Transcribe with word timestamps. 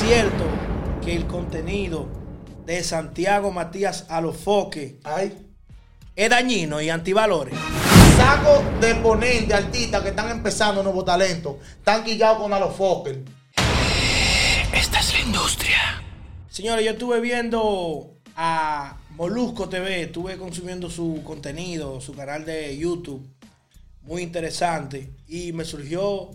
cierto 0.00 0.44
que 1.04 1.14
el 1.14 1.26
contenido 1.26 2.08
de 2.64 2.82
Santiago 2.82 3.50
Matías 3.50 4.06
Alofoque 4.08 4.98
Ay. 5.04 5.46
es 6.16 6.30
dañino 6.30 6.80
y 6.80 6.88
antivalores? 6.88 7.54
Saco 8.16 8.64
de 8.80 8.94
ponente 8.94 9.52
artistas 9.52 10.02
que 10.02 10.08
están 10.08 10.30
empezando 10.30 10.82
nuevos 10.82 11.04
talentos. 11.04 11.56
Están 11.76 12.02
guillados 12.02 12.40
con 12.40 12.52
Alofoque. 12.54 13.22
Esta 14.72 15.00
es 15.00 15.12
la 15.12 15.20
industria. 15.20 16.02
Señores, 16.48 16.82
yo 16.82 16.92
estuve 16.92 17.20
viendo 17.20 18.14
a 18.36 18.96
Molusco 19.10 19.68
TV, 19.68 20.04
estuve 20.04 20.38
consumiendo 20.38 20.88
su 20.88 21.20
contenido, 21.24 22.00
su 22.00 22.14
canal 22.14 22.46
de 22.46 22.76
YouTube, 22.78 23.28
muy 24.02 24.22
interesante, 24.22 25.10
y 25.28 25.52
me 25.52 25.66
surgió 25.66 26.30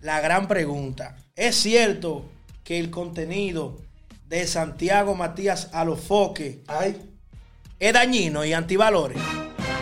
la 0.00 0.20
gran 0.20 0.46
pregunta. 0.46 1.16
¿Es 1.34 1.56
cierto 1.56 2.30
que 2.64 2.80
el 2.80 2.90
contenido 2.90 3.78
de 4.26 4.46
Santiago 4.46 5.14
Matías 5.14 5.68
Alofoque 5.72 6.64
Ay. 6.66 7.00
es 7.78 7.92
dañino 7.92 8.44
y 8.44 8.54
antivalores? 8.54 9.18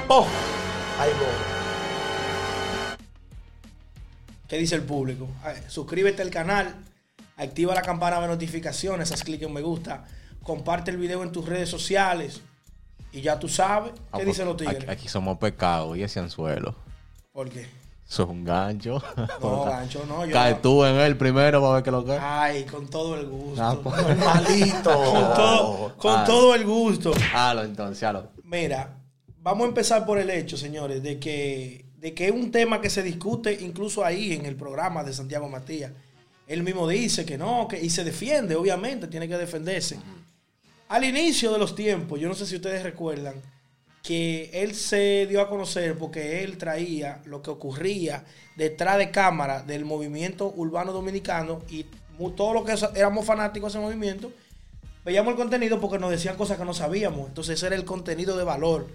Oh. 0.08 0.26
Ay, 0.98 1.10
voy. 1.18 2.96
¿Qué 4.48 4.58
dice 4.58 4.74
el 4.74 4.82
público? 4.82 5.28
Suscríbete 5.68 6.20
al 6.20 6.30
canal, 6.30 6.74
activa 7.36 7.74
la 7.74 7.80
campana 7.80 8.20
de 8.20 8.26
notificaciones, 8.26 9.10
haz 9.12 9.22
clic 9.22 9.40
en 9.42 9.52
me 9.54 9.62
gusta, 9.62 10.04
comparte 10.42 10.90
el 10.90 10.98
video 10.98 11.22
en 11.22 11.32
tus 11.32 11.46
redes 11.46 11.70
sociales 11.70 12.42
y 13.12 13.22
ya 13.22 13.38
tú 13.38 13.48
sabes. 13.48 13.92
Ah, 13.94 14.18
¿Qué 14.18 14.24
pues, 14.24 14.26
dicen 14.26 14.46
los 14.46 14.56
tigres? 14.56 14.82
Aquí, 14.82 14.90
aquí 14.90 15.08
somos 15.08 15.38
pecados 15.38 15.96
y 15.96 16.02
ese 16.02 16.20
anzuelo. 16.20 16.74
¿Por 17.32 17.48
qué? 17.48 17.66
Eso 18.12 18.24
es 18.24 18.28
un 18.28 18.44
gancho. 18.44 19.02
No, 19.40 19.64
gancho, 19.70 20.04
no. 20.06 20.26
Yo 20.26 20.32
Cae 20.34 20.52
no. 20.52 20.58
tú 20.58 20.84
en 20.84 20.96
él 20.96 21.16
primero 21.16 21.62
para 21.62 21.74
ver 21.76 21.82
qué 21.82 21.90
lo 21.90 22.04
que. 22.04 22.12
Ay, 22.12 22.64
con 22.64 22.86
todo 22.86 23.18
el 23.18 23.26
gusto. 23.26 23.62
Ah, 23.62 23.78
pues. 23.82 24.18
Malito. 24.18 24.82
con 25.12 25.34
todo, 25.34 25.96
con 25.96 26.12
Ah. 26.18 26.24
todo 26.26 26.54
el 26.54 26.66
gusto. 26.66 27.14
Halo 27.32 27.62
entonces, 27.64 28.02
halo. 28.02 28.28
Mira, 28.44 28.98
vamos 29.40 29.64
a 29.64 29.68
empezar 29.68 30.04
por 30.04 30.18
el 30.18 30.28
hecho, 30.28 30.58
señores, 30.58 31.02
de 31.02 31.18
que, 31.18 31.86
de 31.96 32.12
que 32.12 32.26
es 32.26 32.32
un 32.32 32.50
tema 32.50 32.82
que 32.82 32.90
se 32.90 33.02
discute 33.02 33.50
incluso 33.62 34.04
ahí 34.04 34.34
en 34.34 34.44
el 34.44 34.56
programa 34.56 35.02
de 35.02 35.14
Santiago 35.14 35.48
Matías. 35.48 35.92
Él 36.46 36.62
mismo 36.62 36.86
dice 36.86 37.24
que 37.24 37.38
no, 37.38 37.66
que, 37.66 37.80
y 37.82 37.88
se 37.88 38.04
defiende, 38.04 38.56
obviamente, 38.56 39.06
tiene 39.06 39.26
que 39.26 39.38
defenderse. 39.38 39.98
Al 40.90 41.02
inicio 41.04 41.50
de 41.50 41.58
los 41.58 41.74
tiempos, 41.74 42.20
yo 42.20 42.28
no 42.28 42.34
sé 42.34 42.44
si 42.44 42.56
ustedes 42.56 42.82
recuerdan, 42.82 43.36
que 44.02 44.50
él 44.52 44.74
se 44.74 45.26
dio 45.26 45.40
a 45.40 45.48
conocer 45.48 45.96
porque 45.96 46.42
él 46.42 46.58
traía 46.58 47.20
lo 47.24 47.40
que 47.40 47.50
ocurría 47.50 48.24
detrás 48.56 48.98
de 48.98 49.10
cámara 49.10 49.62
del 49.62 49.84
movimiento 49.84 50.52
urbano 50.56 50.92
dominicano 50.92 51.62
y 51.70 51.86
todos 52.36 52.54
los 52.54 52.64
que 52.64 52.98
éramos 52.98 53.24
fanáticos 53.24 53.72
de 53.72 53.78
ese 53.78 53.84
movimiento, 53.84 54.32
veíamos 55.04 55.32
el 55.32 55.36
contenido 55.36 55.80
porque 55.80 55.98
nos 55.98 56.10
decían 56.10 56.36
cosas 56.36 56.58
que 56.58 56.64
no 56.64 56.74
sabíamos. 56.74 57.28
Entonces 57.28 57.58
ese 57.58 57.66
era 57.66 57.76
el 57.76 57.84
contenido 57.84 58.36
de 58.36 58.44
valor 58.44 58.88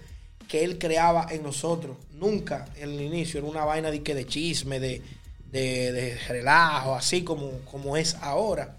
que 0.48 0.64
él 0.64 0.78
creaba 0.78 1.26
en 1.30 1.42
nosotros. 1.42 1.96
Nunca 2.12 2.66
en 2.76 2.90
el 2.90 3.00
inicio 3.00 3.38
era 3.38 3.48
una 3.48 3.64
vaina 3.64 3.90
de, 3.90 4.00
de 4.00 4.26
chisme, 4.26 4.80
de, 4.80 5.02
de, 5.50 5.92
de 5.92 6.18
relajo, 6.28 6.94
así 6.94 7.22
como, 7.22 7.50
como 7.70 7.96
es 7.96 8.14
ahora. 8.16 8.76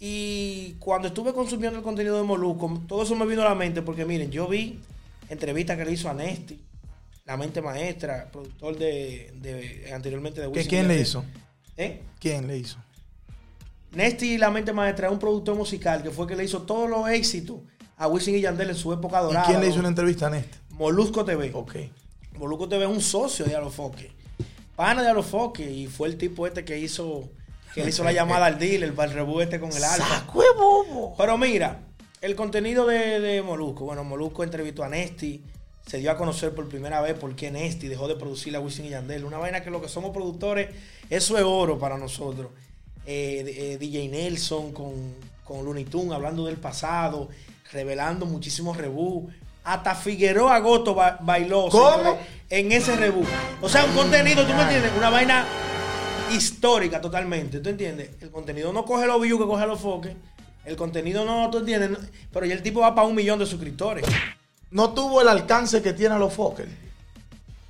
Y 0.00 0.74
cuando 0.78 1.08
estuve 1.08 1.32
consumiendo 1.32 1.78
el 1.78 1.84
contenido 1.84 2.16
de 2.16 2.22
Molusco, 2.22 2.80
todo 2.86 3.02
eso 3.02 3.16
me 3.16 3.26
vino 3.26 3.42
a 3.42 3.46
la 3.46 3.54
mente 3.56 3.82
porque 3.82 4.04
miren, 4.04 4.30
yo 4.30 4.46
vi 4.46 4.78
entrevistas 5.30 5.76
que 5.76 5.84
le 5.84 5.92
hizo 5.92 6.08
a 6.08 6.14
Nesti, 6.14 6.60
la 7.24 7.36
mente 7.36 7.60
maestra, 7.60 8.28
productor 8.30 8.78
de, 8.78 9.32
de- 9.36 9.92
anteriormente 9.92 10.40
de 10.40 10.46
¿Que 10.46 10.52
Wisin 10.58 10.68
¿Quién 10.70 10.84
y 10.86 10.88
le 10.88 11.00
hizo? 11.00 11.24
¿Eh? 11.76 12.02
¿Quién 12.18 12.46
le 12.46 12.56
hizo? 12.58 12.78
Nesti, 13.92 14.36
la 14.38 14.50
mente 14.50 14.72
maestra, 14.72 15.06
es 15.08 15.12
un 15.12 15.18
productor 15.18 15.56
musical 15.56 16.02
que 16.02 16.10
fue 16.10 16.24
el 16.24 16.28
que 16.30 16.36
le 16.36 16.44
hizo 16.44 16.62
todos 16.62 16.88
los 16.90 17.08
éxitos 17.08 17.56
a 17.96 18.06
Wisin 18.06 18.36
y 18.36 18.40
Yandel 18.40 18.70
en 18.70 18.76
su 18.76 18.92
época 18.92 19.20
¿Y 19.20 19.24
dorada. 19.24 19.46
quién 19.46 19.60
le 19.60 19.68
hizo 19.68 19.78
una 19.78 19.88
entrevista 19.88 20.26
a 20.26 20.30
Néstor? 20.30 20.58
Molusco 20.70 21.24
TV. 21.24 21.50
Ok. 21.54 21.76
Molusco 22.36 22.68
TV 22.68 22.84
es 22.84 22.90
un 22.90 23.00
socio 23.00 23.44
de 23.46 23.56
Alofoque. 23.56 24.12
Pana 24.76 25.02
de 25.02 25.08
Alofoque. 25.08 25.68
Y 25.70 25.86
fue 25.88 26.06
el 26.08 26.16
tipo 26.18 26.46
este 26.46 26.64
que 26.64 26.78
hizo, 26.78 27.28
que 27.74 27.88
hizo 27.88 28.04
la 28.04 28.12
llamada 28.12 28.46
al 28.46 28.58
dealer 28.58 28.94
para 28.94 29.10
el 29.10 29.16
rebú 29.16 29.40
este 29.40 29.58
con 29.58 29.72
el 29.72 29.82
alfa. 29.82 30.06
¡Saco 30.06 30.42
bobo! 30.56 31.14
Pero 31.16 31.36
mira, 31.36 31.80
el 32.20 32.34
contenido 32.36 32.86
de, 32.86 33.20
de 33.20 33.42
Molusco. 33.42 33.84
Bueno, 33.84 34.04
Molusco 34.04 34.42
entrevistó 34.44 34.84
a 34.84 34.88
Nesti. 34.88 35.42
Se 35.86 35.98
dio 35.98 36.10
a 36.10 36.16
conocer 36.18 36.54
por 36.54 36.68
primera 36.68 37.00
vez 37.00 37.14
por 37.14 37.34
qué 37.34 37.50
Nesti 37.50 37.88
dejó 37.88 38.08
de 38.08 38.16
producir 38.16 38.54
a 38.56 38.60
Wisin 38.60 38.86
y 38.86 38.90
Yandel. 38.90 39.24
Una 39.24 39.38
vaina 39.38 39.62
que 39.62 39.70
lo 39.70 39.80
que 39.80 39.88
somos 39.88 40.10
productores, 40.10 40.68
eso 41.08 41.38
es 41.38 41.44
oro 41.44 41.78
para 41.78 41.96
nosotros. 41.96 42.48
Eh, 43.06 43.42
de- 43.44 43.72
eh, 43.74 43.78
DJ 43.78 44.08
Nelson 44.08 44.72
con, 44.72 45.14
con 45.44 45.64
Looney 45.64 45.84
Tunes 45.86 46.12
hablando 46.12 46.44
del 46.44 46.56
pasado, 46.58 47.28
revelando 47.72 48.26
muchísimos 48.26 48.76
rebú. 48.76 49.30
Hasta 49.64 49.94
Figueroa 49.94 50.58
Goto 50.60 50.94
ba- 50.94 51.18
bailó 51.22 51.68
¿Cómo? 51.70 52.18
en 52.50 52.72
ese 52.72 52.96
rebú. 52.96 53.24
O 53.62 53.68
sea, 53.68 53.84
un 53.86 53.92
contenido, 53.94 54.46
¿tú 54.46 54.52
me 54.52 54.62
entiendes? 54.62 54.92
Una 54.96 55.08
vaina 55.10 55.46
histórica 56.32 57.00
totalmente, 57.00 57.60
¿tú 57.60 57.68
entiendes? 57.70 58.10
El 58.20 58.30
contenido 58.30 58.72
no 58.72 58.84
coge 58.84 59.06
los 59.06 59.20
views 59.20 59.40
que 59.40 59.46
coge 59.46 59.66
los 59.66 59.80
foques. 59.80 60.14
El 60.68 60.76
contenido 60.76 61.24
no, 61.24 61.48
¿tú 61.48 61.58
entiendes? 61.58 61.98
Pero 62.30 62.44
ya 62.44 62.52
el 62.52 62.62
tipo 62.62 62.80
va 62.80 62.94
para 62.94 63.06
un 63.06 63.14
millón 63.14 63.38
de 63.38 63.46
suscriptores. 63.46 64.04
No 64.70 64.92
tuvo 64.92 65.22
el 65.22 65.28
alcance 65.28 65.80
que 65.80 65.94
tienen 65.94 66.18
los 66.18 66.34
Fokker. 66.34 66.68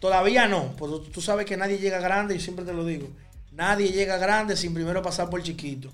Todavía 0.01 0.49
no, 0.49 0.73
pues 0.77 1.13
tú, 1.13 1.21
sabes 1.21 1.47
que 1.47 1.57
nadie 1.57 1.79
llega 1.79 2.01
grande, 2.01 2.35
yo 2.35 2.41
siempre 2.41 2.65
te 2.65 2.73
lo 2.73 2.85
digo. 2.85 3.07
Nadie 3.53 3.93
llega 3.93 4.17
grande 4.19 4.57
sin 4.57 4.75
primero 4.75 5.01
pasar 5.01 5.31
por 5.31 5.41
chiquito. 5.45 5.93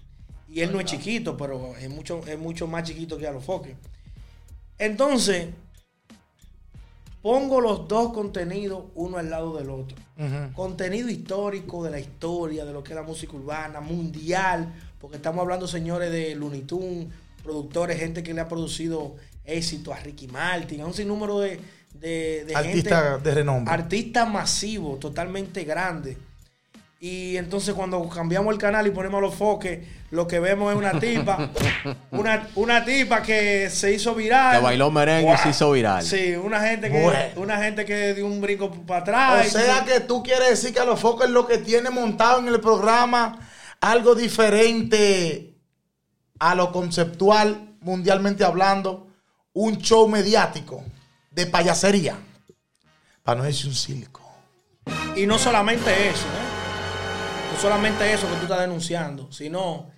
Y 0.49 0.63
él 0.63 0.73
no 0.73 0.81
es 0.81 0.87
chiquito, 0.87 1.37
pero 1.37 1.77
es 1.77 1.91
mucho, 1.91 2.23
es 2.27 2.39
mucho 2.39 2.67
más 2.67 2.85
chiquito 2.85 3.19
que 3.19 3.27
a 3.27 3.33
los 3.33 3.45
foques. 3.45 3.77
Entonces, 4.79 5.49
pongo 7.21 7.61
los 7.61 7.87
dos 7.87 8.15
contenidos 8.15 8.85
uno 8.95 9.19
al 9.19 9.29
lado 9.29 9.59
del 9.59 9.69
otro. 9.69 9.99
Contenido 10.55 11.11
histórico 11.11 11.85
de 11.85 11.91
la 11.91 12.01
historia, 12.01 12.65
de 12.65 12.73
lo 12.73 12.83
que 12.83 12.93
es 12.93 12.97
la 12.97 13.03
música 13.03 13.35
urbana, 13.35 13.81
mundial, 13.83 14.73
porque 15.05 15.19
estamos 15.19 15.43
hablando, 15.43 15.69
señores, 15.69 16.11
de 16.11 16.35
Looney 16.35 16.63
Tunes, 16.63 17.09
productores, 17.43 17.99
gente 17.99 18.23
que 18.23 18.33
le 18.33 18.41
ha 18.41 18.49
producido 18.49 19.17
éxito 19.45 19.93
a 19.93 19.99
Ricky 19.99 20.29
Martin, 20.29 20.81
a 20.81 20.87
un 20.87 20.95
sinnúmero 20.95 21.41
de, 21.41 21.61
de, 21.93 22.47
de 22.47 22.55
Artista 22.57 23.11
gente, 23.13 23.29
de 23.29 23.35
renombre. 23.35 23.75
artista 23.75 24.25
masivo, 24.25 24.97
totalmente 24.97 25.63
grande. 25.65 26.17
Y 27.01 27.37
entonces 27.37 27.75
cuando 27.75 28.09
cambiamos 28.09 28.51
el 28.55 28.59
canal 28.59 28.87
y 28.87 28.91
ponemos 28.91 29.21
los 29.21 29.35
foques, 29.35 29.87
lo 30.11 30.27
que 30.27 30.41
vemos 30.41 30.73
es 30.73 30.79
una 30.79 30.99
tipa, 30.99 31.51
una, 32.13 32.49
una 32.55 32.83
tipa 32.83 33.21
que 33.21 33.69
se 33.69 33.93
hizo 33.93 34.15
viral. 34.15 34.57
Que 34.57 34.63
bailó 34.65 34.91
merengue 34.91 35.35
y 35.35 35.37
se 35.37 35.51
hizo 35.51 35.71
viral. 35.73 36.03
Sí, 36.03 36.33
una 36.35 36.61
gente 36.63 36.91
que, 36.91 37.03
Bueno. 37.03 37.19
una 37.37 37.59
gente 37.63 37.85
que 37.85 38.15
dio 38.15 38.25
un 38.25 38.41
brinco 38.41 38.71
para 38.71 39.01
O 39.01 39.03
atrás. 39.03 39.49
sea 39.53 39.85
que 39.85 40.01
tú 40.01 40.23
quieres 40.23 40.49
decir 40.49 40.73
que 40.73 40.81
a 40.81 40.87
los 40.87 40.99
Fokker 40.99 41.29
lo 41.29 41.47
que 41.47 41.59
tiene 41.59 41.91
montado 41.91 42.39
en 42.41 42.49
el 42.49 42.59
programa 42.59 43.39
algo 43.91 44.15
diferente 44.15 45.59
a 46.39 46.55
lo 46.55 46.73
conceptual, 46.73 47.77
mundialmente 47.81 48.43
hablando, 48.43 49.09
un 49.53 49.77
show 49.79 50.09
mediático 50.09 50.83
de 51.31 51.47
payasería. 51.47 52.17
Para 53.23 53.41
no 53.41 53.45
decir 53.45 53.67
un 53.69 53.75
circo. 53.75 54.23
Y 55.17 55.27
no 55.27 55.39
solamente 55.39 56.09
eso, 56.09 56.27
¿eh? 56.27 57.53
No 57.53 57.61
solamente 57.61 58.13
eso 58.13 58.29
que 58.29 58.37
tú 58.37 58.43
estás 58.43 58.61
denunciando, 58.61 59.31
sino 59.31 59.91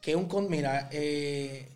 que 0.00 0.16
un... 0.16 0.28
Mira, 0.48 0.88
eh, 0.90 1.75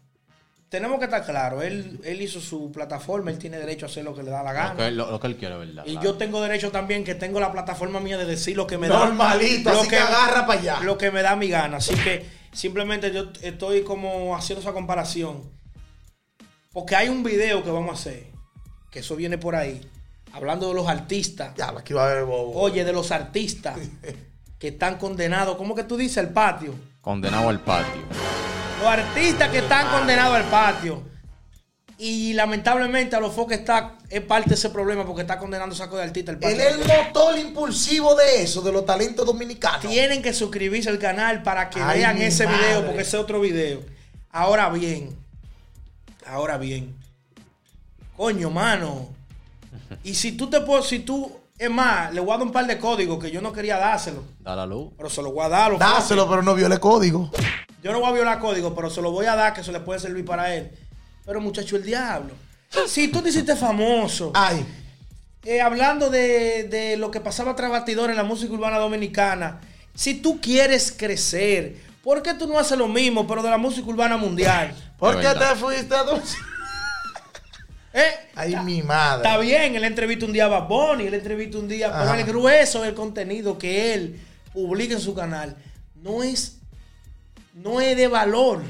tenemos 0.71 0.99
que 1.01 1.05
estar 1.07 1.27
claros, 1.27 1.63
él, 1.65 2.01
él 2.05 2.23
hizo 2.23 2.41
su 2.41 2.71
plataforma, 2.73 3.31
él 3.31 3.39
tiene 3.39 3.59
derecho 3.59 3.85
a 3.87 3.89
hacer 3.89 4.05
lo 4.05 4.15
que 4.15 4.23
le 4.23 4.31
da 4.31 4.43
la 4.43 4.53
Lo 4.53 4.59
gana. 4.59 4.77
que, 4.77 4.91
lo, 4.93 5.11
lo 5.11 5.21
que 5.21 5.27
él 5.27 5.37
quiere, 5.37 5.57
¿verdad? 5.57 5.83
Y 5.85 5.93
Claro. 5.93 6.05
yo 6.07 6.15
tengo 6.15 6.41
derecho 6.41 6.71
también 6.71 7.05
que 7.05 7.15
tengo 7.17 7.41
la 7.41 7.51
plataforma 7.53 7.99
mía 8.01 8.17
de 8.17 8.25
decir 8.25 8.57
lo 8.57 8.67
que 8.67 8.79
me 8.79 8.89
da. 8.89 8.99
Normalito, 9.05 9.69
así 9.71 9.89
que 9.89 9.97
agarra 9.99 10.47
para 10.47 10.61
allá. 10.61 10.81
Lo 10.81 10.97
que 10.97 11.11
me 11.11 11.23
da 11.23 11.35
mi 11.37 11.49
gana. 11.49 11.79
Así 11.79 11.95
que 11.97 12.25
simplemente 12.53 13.13
yo 13.13 13.33
estoy 13.43 13.83
como 13.83 14.35
haciendo 14.37 14.63
esa 14.63 14.73
comparación. 14.73 15.43
Porque 16.73 16.95
hay 16.95 17.09
un 17.09 17.25
video 17.25 17.65
que 17.65 17.71
vamos 17.73 17.91
a 17.91 17.95
hacer, 17.95 18.27
que 18.93 19.01
eso 19.01 19.17
viene 19.17 19.39
por 19.39 19.57
ahí, 19.57 19.81
hablando 20.33 20.69
de 20.69 20.75
los 20.75 20.87
artistas. 20.89 21.53
Ya, 21.57 21.71
aquí 21.77 21.93
va 21.95 22.07
a 22.07 22.11
haber 22.13 22.25
bobo. 22.27 22.53
Oye, 22.61 22.85
de 22.85 22.93
los 22.93 23.11
artistas 23.11 23.77
que 24.61 24.69
están 24.69 24.99
condenados. 24.99 25.57
¿Cómo 25.57 25.75
que 25.75 25.83
tú 25.83 25.97
dices 25.97 26.19
el 26.19 26.29
patio? 26.29 26.75
Condenado 27.01 27.49
al 27.49 27.59
patio. 27.59 28.03
Los 28.81 28.89
artistas 28.89 29.49
que 29.51 29.59
están 29.59 29.89
condenados 29.91 30.37
al 30.37 30.45
patio. 30.45 31.03
Y 31.99 32.33
lamentablemente 32.33 33.15
a 33.15 33.21
los 33.21 33.35
foques 33.35 33.59
está, 33.59 33.99
es 34.09 34.23
parte 34.23 34.49
de 34.49 34.55
ese 34.55 34.71
problema 34.71 35.05
porque 35.05 35.21
está 35.21 35.39
condenando 35.39 35.75
saco 35.75 35.99
de 35.99 36.05
artista 36.05 36.33
al 36.33 36.39
patio. 36.39 36.57
Él 36.57 36.61
es 36.63 36.73
el 36.77 36.79
motor 37.07 37.39
impulsivo 37.39 38.15
de 38.15 38.43
eso, 38.43 38.63
de 38.63 38.73
los 38.73 38.87
talentos 38.87 39.27
dominicanos. 39.27 39.83
Tienen 39.83 40.23
que 40.23 40.33
suscribirse 40.33 40.89
al 40.89 40.99
canal 40.99 41.43
para 41.43 41.69
que 41.69 41.79
Ay, 41.79 41.99
vean 41.99 42.17
ese 42.23 42.47
madre. 42.47 42.59
video, 42.59 42.87
porque 42.87 43.03
ese 43.03 43.17
es 43.19 43.23
otro 43.23 43.39
video. 43.41 43.81
Ahora 44.31 44.71
bien, 44.71 45.15
ahora 46.27 46.57
bien, 46.57 46.97
coño, 48.17 48.49
mano. 48.49 49.09
Y 50.03 50.15
si 50.15 50.33
tú 50.33 50.49
te 50.49 50.63
puedes, 50.63 50.87
si 50.87 51.01
tú, 51.01 51.31
es 51.59 51.69
más, 51.71 52.15
le 52.15 52.21
voy 52.21 52.31
a 52.31 52.39
dar 52.39 52.47
un 52.47 52.53
par 52.53 52.67
de 52.67 52.79
códigos 52.79 53.23
que 53.23 53.31
yo 53.31 53.43
no 53.43 53.53
quería 53.53 53.77
dárselo, 53.77 54.25
Da 54.39 54.57
la 54.57 54.65
luz. 54.65 54.91
pero 54.97 55.11
se 55.11 55.21
los 55.21 55.35
voy 55.35 55.45
a 55.45 55.49
dar. 55.51 55.63
a 55.65 55.69
los 55.69 55.79
Dáselo, 55.79 56.27
pero 56.31 56.41
no 56.43 56.55
viole 56.55 56.79
código. 56.79 57.31
Yo 57.83 57.93
no 57.93 58.01
voy 58.01 58.11
a 58.11 58.13
violar 58.13 58.39
código, 58.41 58.75
pero 58.75 58.91
se 58.91 59.03
lo 59.03 59.11
voy 59.11 59.27
a 59.27 59.37
dar 59.37 59.55
que 59.55 59.61
eso 59.61 59.73
le 59.73 59.81
puede 59.81 60.01
servir 60.01 60.25
para 60.25 60.55
él. 60.55 60.71
Pero 61.25 61.41
muchacho, 61.41 61.77
el 61.77 61.85
diablo. 61.85 62.35
Si 62.87 63.09
tú 63.09 63.21
te 63.21 63.31
hiciste 63.31 63.57
famoso, 63.57 64.33
Ay, 64.35 64.65
eh, 65.45 65.61
hablando 65.61 66.11
de, 66.11 66.65
de 66.65 66.97
lo 66.97 67.11
que 67.11 67.21
pasaba 67.21 67.57
tras 67.57 67.71
batidor 67.71 68.11
en 68.11 68.17
la 68.17 68.25
música 68.25 68.53
urbana 68.53 68.79
dominicana, 68.79 69.61
si 69.95 70.15
tú 70.15 70.41
quieres 70.41 70.95
crecer, 70.97 71.77
¿por 72.03 72.23
qué 72.23 72.35
tú 72.35 72.47
no 72.47 72.59
haces 72.59 72.79
lo 72.79 72.89
mismo, 72.89 73.27
pero 73.27 73.43
de 73.43 73.51
la 73.51 73.59
música 73.59 73.87
urbana 73.89 74.17
mundial? 74.17 74.75
¿por 74.99 75.19
qué 75.21 75.29
te 75.29 75.57
fuiste 75.57 75.95
a 75.95 76.05
dulce? 76.05 76.37
¿Eh? 77.93 78.13
Ay, 78.37 78.55
mi 78.65 78.83
madre. 78.83 79.27
Está 79.27 79.39
bien, 79.39 79.75
él 79.75 79.85
entrevista 79.85 80.27
un 80.27 80.33
día 80.33 80.45
a 80.45 80.49
Bad 80.49 80.69
Bunny, 80.69 81.07
él 81.07 81.15
entrevista 81.15 81.59
un 81.59 81.67
día, 81.67 81.89
pero 81.91 82.05
Ajá. 82.05 82.21
el 82.21 82.27
grueso 82.27 82.83
del 82.83 82.95
contenido 82.95 83.59
que 83.59 83.95
él 83.95 84.21
publica 84.53 84.95
en 84.95 85.01
su 85.01 85.15
canal 85.15 85.57
no 85.97 86.23
es, 86.23 86.60
no 87.55 87.81
es 87.81 87.97
de 87.97 88.09
valor, 88.09 88.61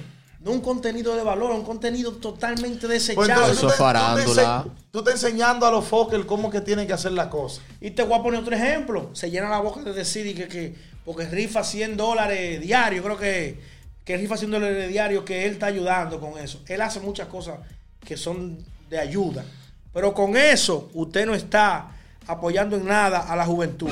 no 0.41 0.53
un 0.53 0.61
contenido 0.61 1.15
de 1.15 1.23
valor, 1.23 1.51
un 1.51 1.65
contenido 1.65 2.13
totalmente 2.13 2.87
Pues 2.87 3.07
desechable. 3.07 3.33
entonces 3.33 3.59
Eso 3.59 3.67
tú 3.67 3.73
es 3.73 3.79
farándula. 3.79 4.67
Tú 4.91 4.99
estás 5.01 5.15
enseñando 5.23 5.67
a 5.67 5.71
los 5.71 5.85
foques 5.85 6.25
cómo 6.25 6.51
que 6.51 6.61
tienen 6.61 6.87
que 6.87 6.93
hacer 6.93 7.13
la 7.13 7.29
cosa. 7.29 7.61
Y 7.81 7.91
te 7.91 8.03
voy 8.03 8.19
a 8.19 8.23
poner 8.23 8.41
otro 8.41 8.55
ejemplo. 8.55 9.11
Se 9.13 9.31
llena 9.31 9.49
la 9.49 9.61
boca 9.61 9.83
de 9.83 9.93
decir 9.93 10.27
y 10.27 10.35
que, 10.35 10.49
que 10.49 10.75
porque 11.05 11.27
rifa 11.27 11.63
100 11.63 11.97
dólares 11.97 12.61
diario, 12.61 13.03
creo 13.03 13.19
que, 13.19 13.61
que 14.05 14.17
rifa 14.17 14.37
100 14.37 14.51
dólares 14.51 14.89
diario, 14.89 15.25
que 15.25 15.45
él 15.47 15.53
está 15.53 15.67
ayudando 15.67 16.19
con 16.19 16.39
eso. 16.39 16.63
Él 16.67 16.81
hace 16.81 17.01
muchas 17.01 17.29
cosas 17.29 17.59
que 18.05 18.17
son 18.17 18.59
de 18.89 18.99
ayuda. 18.99 19.45
Pero 19.93 20.15
con 20.15 20.37
eso, 20.37 20.89
usted 20.95 21.27
no 21.27 21.35
está 21.35 21.91
apoyando 22.27 22.77
en 22.77 22.87
nada 22.87 23.21
a 23.21 23.37
la 23.37 23.45
juventud. 23.45 23.91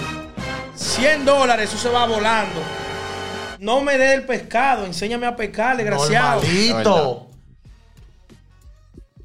100 0.75 1.25
dólares, 1.25 1.69
eso 1.69 1.79
se 1.79 1.89
va 1.89 2.07
volando. 2.07 2.61
No 3.59 3.81
me 3.81 3.99
dé 3.99 4.15
el 4.15 4.25
pescado, 4.25 4.85
enséñame 4.87 5.27
a 5.27 5.35
pescar, 5.37 5.77
desgraciado. 5.77 6.41
Normalito. 6.43 7.29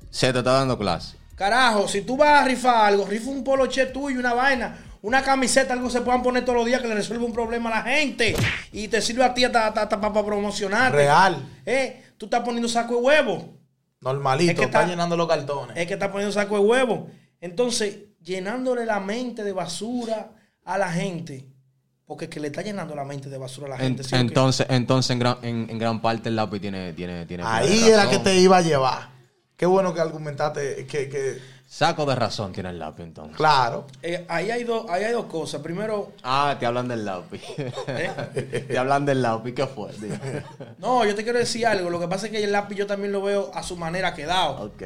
Se 0.09 0.31
te 0.31 0.39
está 0.39 0.53
dando 0.53 0.77
clase. 0.77 1.17
Carajo, 1.35 1.87
si 1.87 2.01
tú 2.01 2.15
vas 2.17 2.41
a 2.41 2.45
rifar 2.45 2.85
algo, 2.85 3.05
rifa 3.05 3.29
un 3.29 3.43
poloche 3.43 3.87
tuyo, 3.87 4.19
una 4.19 4.33
vaina, 4.33 4.77
una 5.01 5.23
camiseta, 5.23 5.73
algo 5.73 5.87
que 5.87 5.93
se 5.93 6.01
puedan 6.01 6.21
poner 6.21 6.45
todos 6.45 6.57
los 6.59 6.65
días 6.67 6.81
que 6.81 6.87
le 6.87 6.93
resuelve 6.95 7.25
un 7.25 7.33
problema 7.33 7.69
a 7.71 7.83
la 7.83 7.91
gente 7.91 8.35
y 8.71 8.87
te 8.87 9.01
sirve 9.01 9.23
a 9.23 9.33
ti 9.33 9.43
hasta, 9.43 9.67
hasta- 9.67 9.81
hasta 9.83 9.99
para 9.99 10.23
promocionarte. 10.25 10.97
Real. 10.97 11.43
Eh, 11.65 12.03
tú 12.17 12.25
estás 12.25 12.41
poniendo 12.41 12.69
saco 12.69 12.95
de 12.95 13.01
huevo. 13.01 13.57
Normalito. 14.01 14.51
Es 14.51 14.57
que 14.57 14.65
está, 14.65 14.79
está- 14.81 14.89
llenando 14.91 15.17
los 15.17 15.27
cartones. 15.27 15.75
Es 15.77 15.87
que 15.87 15.93
estás 15.93 16.09
poniendo 16.09 16.31
saco 16.31 16.55
de 16.55 16.61
huevo. 16.61 17.07
Entonces, 17.41 17.97
llenándole 18.21 18.85
la 18.85 18.99
mente 18.99 19.43
de 19.43 19.51
basura 19.51 20.31
a 20.63 20.77
la 20.77 20.91
gente. 20.91 21.47
Porque 22.05 22.25
es 22.25 22.31
que 22.31 22.39
le 22.39 22.47
está 22.47 22.61
llenando 22.61 22.95
la 22.95 23.05
mente 23.05 23.29
de 23.29 23.37
basura 23.37 23.67
a 23.67 23.69
la 23.71 23.75
En- 23.77 23.81
gente. 23.97 24.03
¿sí 24.03 24.09
o 24.09 24.17
qué? 24.17 24.21
entonces, 24.21 24.67
entonces 24.69 25.11
en, 25.11 25.19
gran, 25.19 25.37
en, 25.41 25.67
en 25.69 25.79
gran 25.79 26.01
parte 26.01 26.29
el 26.29 26.35
lápiz 26.35 26.59
tiene, 26.59 26.93
tiene, 26.93 27.25
tiene 27.25 27.43
Ahí 27.45 27.83
era 27.87 28.09
que 28.09 28.19
te 28.19 28.35
iba 28.37 28.57
a 28.57 28.61
llevar. 28.61 29.09
Qué 29.55 29.65
bueno 29.65 29.93
que 29.93 30.01
argumentaste 30.01 30.85
que, 30.85 31.07
que 31.07 31.37
Saco 31.73 32.05
de 32.05 32.13
razón 32.13 32.53
tiene 32.53 32.69
el 32.69 32.77
lápiz 32.77 33.01
entonces. 33.01 33.35
claro. 33.35 33.87
Eh, 34.03 34.27
ahí, 34.29 34.51
hay 34.51 34.63
dos, 34.63 34.85
ahí 34.89 35.05
hay 35.05 35.11
dos 35.11 35.25
cosas. 35.25 35.59
Primero, 35.61 36.11
Ah, 36.21 36.55
te 36.59 36.67
hablan 36.67 36.87
del 36.87 37.03
lápiz. 37.03 37.41
¿Eh? 37.87 38.65
te 38.67 38.77
hablan 38.77 39.07
del 39.07 39.23
lápiz. 39.23 39.53
¿Qué 39.55 39.65
fue? 39.65 39.91
Dime. 39.93 40.19
no, 40.77 41.03
yo 41.03 41.15
te 41.15 41.23
quiero 41.23 41.39
decir 41.39 41.65
algo. 41.65 41.89
Lo 41.89 41.99
que 41.99 42.07
pasa 42.07 42.27
es 42.27 42.31
que 42.31 42.43
el 42.43 42.51
lápiz 42.51 42.75
yo 42.75 42.85
también 42.85 43.11
lo 43.11 43.23
veo 43.23 43.49
a 43.55 43.63
su 43.63 43.75
manera 43.75 44.13
quedado. 44.13 44.65
ok. 44.65 44.83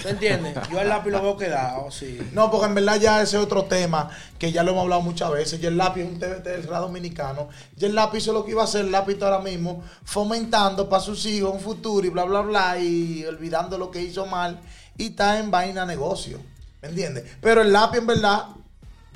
¿Tú 0.00 0.08
entiendes? 0.08 0.56
Yo 0.70 0.78
al 0.78 0.88
lápiz 0.88 1.10
lo 1.10 1.20
veo 1.20 1.36
quedado, 1.36 1.90
sí. 1.90 2.20
No, 2.32 2.48
porque 2.48 2.66
en 2.66 2.74
verdad 2.76 3.00
ya 3.00 3.20
ese 3.22 3.36
es 3.36 3.42
otro 3.42 3.64
tema 3.64 4.08
que 4.38 4.52
ya 4.52 4.62
lo 4.62 4.70
hemos 4.70 4.82
hablado 4.84 5.02
muchas 5.02 5.32
veces. 5.32 5.60
Y 5.60 5.66
el 5.66 5.76
lápiz 5.76 6.02
es 6.02 6.10
un 6.10 6.20
TBT 6.20 6.44
del 6.44 6.62
rap 6.68 6.82
dominicano. 6.82 7.48
Y 7.76 7.86
el 7.86 7.94
lápiz 7.96 8.18
hizo 8.18 8.32
lo 8.32 8.44
que 8.44 8.52
iba 8.52 8.62
a 8.62 8.66
hacer 8.66 8.82
el 8.84 8.92
lápiz 8.92 9.20
ahora 9.20 9.40
mismo, 9.40 9.82
fomentando 10.04 10.88
para 10.88 11.02
sus 11.02 11.26
hijos 11.26 11.52
un 11.52 11.60
futuro 11.60 12.06
y 12.06 12.10
bla, 12.10 12.22
bla, 12.22 12.42
bla, 12.42 12.78
y 12.78 13.24
olvidando 13.24 13.76
lo 13.78 13.90
que 13.90 14.00
hizo 14.00 14.26
mal. 14.26 14.60
Y 15.00 15.06
está 15.06 15.38
en 15.38 15.50
vaina 15.50 15.86
negocio. 15.86 16.38
¿Me 16.82 16.88
entiendes? 16.88 17.24
Pero 17.40 17.62
el 17.62 17.72
lápiz, 17.72 17.98
en 17.98 18.06
verdad, 18.06 18.48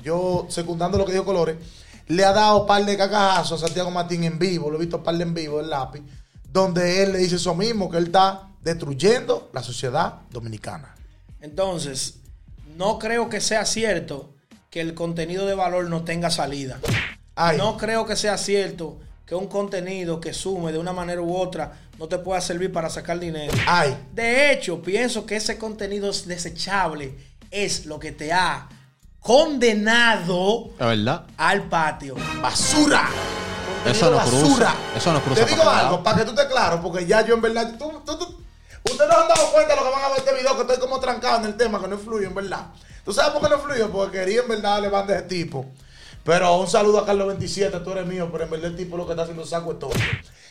yo 0.03 0.47
secundando 0.49 0.97
lo 0.97 1.05
que 1.05 1.11
dijo 1.11 1.25
Colores, 1.25 1.57
le 2.07 2.25
ha 2.25 2.33
dado 2.33 2.61
un 2.61 2.67
par 2.67 2.83
de 2.83 2.97
cacajazos 2.97 3.61
a 3.61 3.67
Santiago 3.67 3.91
Martín 3.91 4.23
en 4.23 4.39
vivo. 4.39 4.71
Lo 4.71 4.77
he 4.77 4.79
visto 4.79 4.97
un 4.97 5.03
par 5.03 5.15
de 5.15 5.21
en 5.21 5.35
vivo, 5.35 5.59
el 5.59 5.69
lápiz, 5.69 6.01
donde 6.51 7.03
él 7.03 7.13
le 7.13 7.19
dice 7.19 7.35
eso 7.35 7.53
mismo, 7.53 7.87
que 7.91 7.97
él 7.97 8.05
está 8.05 8.49
destruyendo 8.61 9.51
la 9.53 9.61
sociedad 9.61 10.21
dominicana. 10.31 10.95
Entonces, 11.39 12.15
no 12.77 12.97
creo 12.97 13.29
que 13.29 13.39
sea 13.39 13.63
cierto 13.63 14.33
que 14.71 14.81
el 14.81 14.95
contenido 14.95 15.45
de 15.45 15.53
valor 15.53 15.87
no 15.87 16.03
tenga 16.03 16.31
salida. 16.31 16.79
Ay. 17.35 17.59
No 17.59 17.77
creo 17.77 18.07
que 18.07 18.15
sea 18.15 18.39
cierto 18.39 18.97
que 19.25 19.35
un 19.35 19.47
contenido 19.47 20.19
que 20.21 20.33
sume 20.33 20.71
de 20.71 20.77
una 20.77 20.93
manera 20.93 21.21
u 21.21 21.35
otra 21.35 21.73
no 21.97 22.07
te 22.07 22.17
pueda 22.19 22.39
servir 22.41 22.71
para 22.71 22.89
sacar 22.89 23.19
dinero. 23.19 23.53
Ay. 23.67 23.95
De 24.13 24.51
hecho, 24.51 24.81
pienso 24.81 25.25
que 25.25 25.35
ese 25.37 25.57
contenido 25.57 26.09
es 26.09 26.27
desechable 26.27 27.15
es 27.51 27.85
lo 27.85 27.99
que 27.99 28.11
te 28.11 28.33
ha 28.33 28.67
condenado 29.19 30.69
¿Es 30.73 30.85
verdad? 30.85 31.25
al 31.37 31.63
patio. 31.69 32.15
basura. 32.41 33.07
Eso 33.85 34.09
no 34.11 34.17
cruza. 34.19 34.73
Eso 34.95 35.13
no 35.13 35.21
cruza 35.21 35.45
Te 35.45 35.51
digo 35.51 35.63
para 35.63 35.79
algo, 35.81 36.03
para 36.03 36.17
que 36.17 36.25
tú 36.25 36.31
estés 36.31 36.45
claro, 36.47 36.81
porque 36.81 37.05
ya 37.05 37.23
yo 37.25 37.35
en 37.35 37.41
verdad. 37.41 37.75
tú- 37.77 38.01
tú- 38.05 38.17
tú- 38.17 38.41
ustedes 38.83 39.09
no 39.09 39.21
han 39.21 39.27
dado 39.27 39.51
cuenta 39.51 39.73
de 39.75 39.79
lo 39.79 39.85
que 39.87 39.91
van 39.93 40.03
a 40.03 40.07
ver 40.09 40.17
este 40.19 40.33
video, 40.33 40.55
que 40.55 40.61
estoy 40.61 40.77
como 40.79 40.99
trancado 40.99 41.37
en 41.39 41.45
el 41.45 41.55
tema, 41.57 41.79
que 41.79 41.87
no 41.87 41.97
fluye, 41.97 42.25
en 42.25 42.33
verdad. 42.35 42.67
¿Tú 43.03 43.13
sabes 43.13 43.31
por 43.33 43.41
qué 43.43 43.49
no 43.55 43.59
fluye? 43.61 43.85
Porque 43.85 44.19
quería 44.19 44.41
en 44.41 44.47
verdad 44.47 44.71
darle 44.73 44.89
banda 44.89 45.13
de 45.13 45.19
ese 45.19 45.27
tipo. 45.29 45.65
Pero 46.25 46.57
un 46.57 46.67
saludo 46.67 46.97
a 46.97 47.05
Carlos 47.05 47.27
27, 47.27 47.81
tú 47.81 47.91
eres 47.91 48.07
mío, 48.07 48.27
pero 48.31 48.45
en 48.45 48.49
verdad 48.49 48.71
el 48.71 48.75
tipo 48.75 48.97
lo 48.97 49.05
que 49.05 49.11
está 49.11 49.21
haciendo 49.21 49.45
saco 49.45 49.73
es 49.73 49.79
todo. 49.79 49.91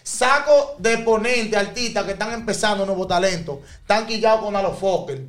Saco 0.05 0.77
de 0.79 0.99
ponente, 0.99 1.57
artistas 1.57 2.05
que 2.05 2.13
están 2.13 2.33
empezando 2.33 2.87
nuevos 2.87 3.09
talentos, 3.09 3.59
están 3.81 4.07
quillados 4.07 4.45
con 4.45 4.55
Alo 4.55 4.73
Fokker. 4.73 5.27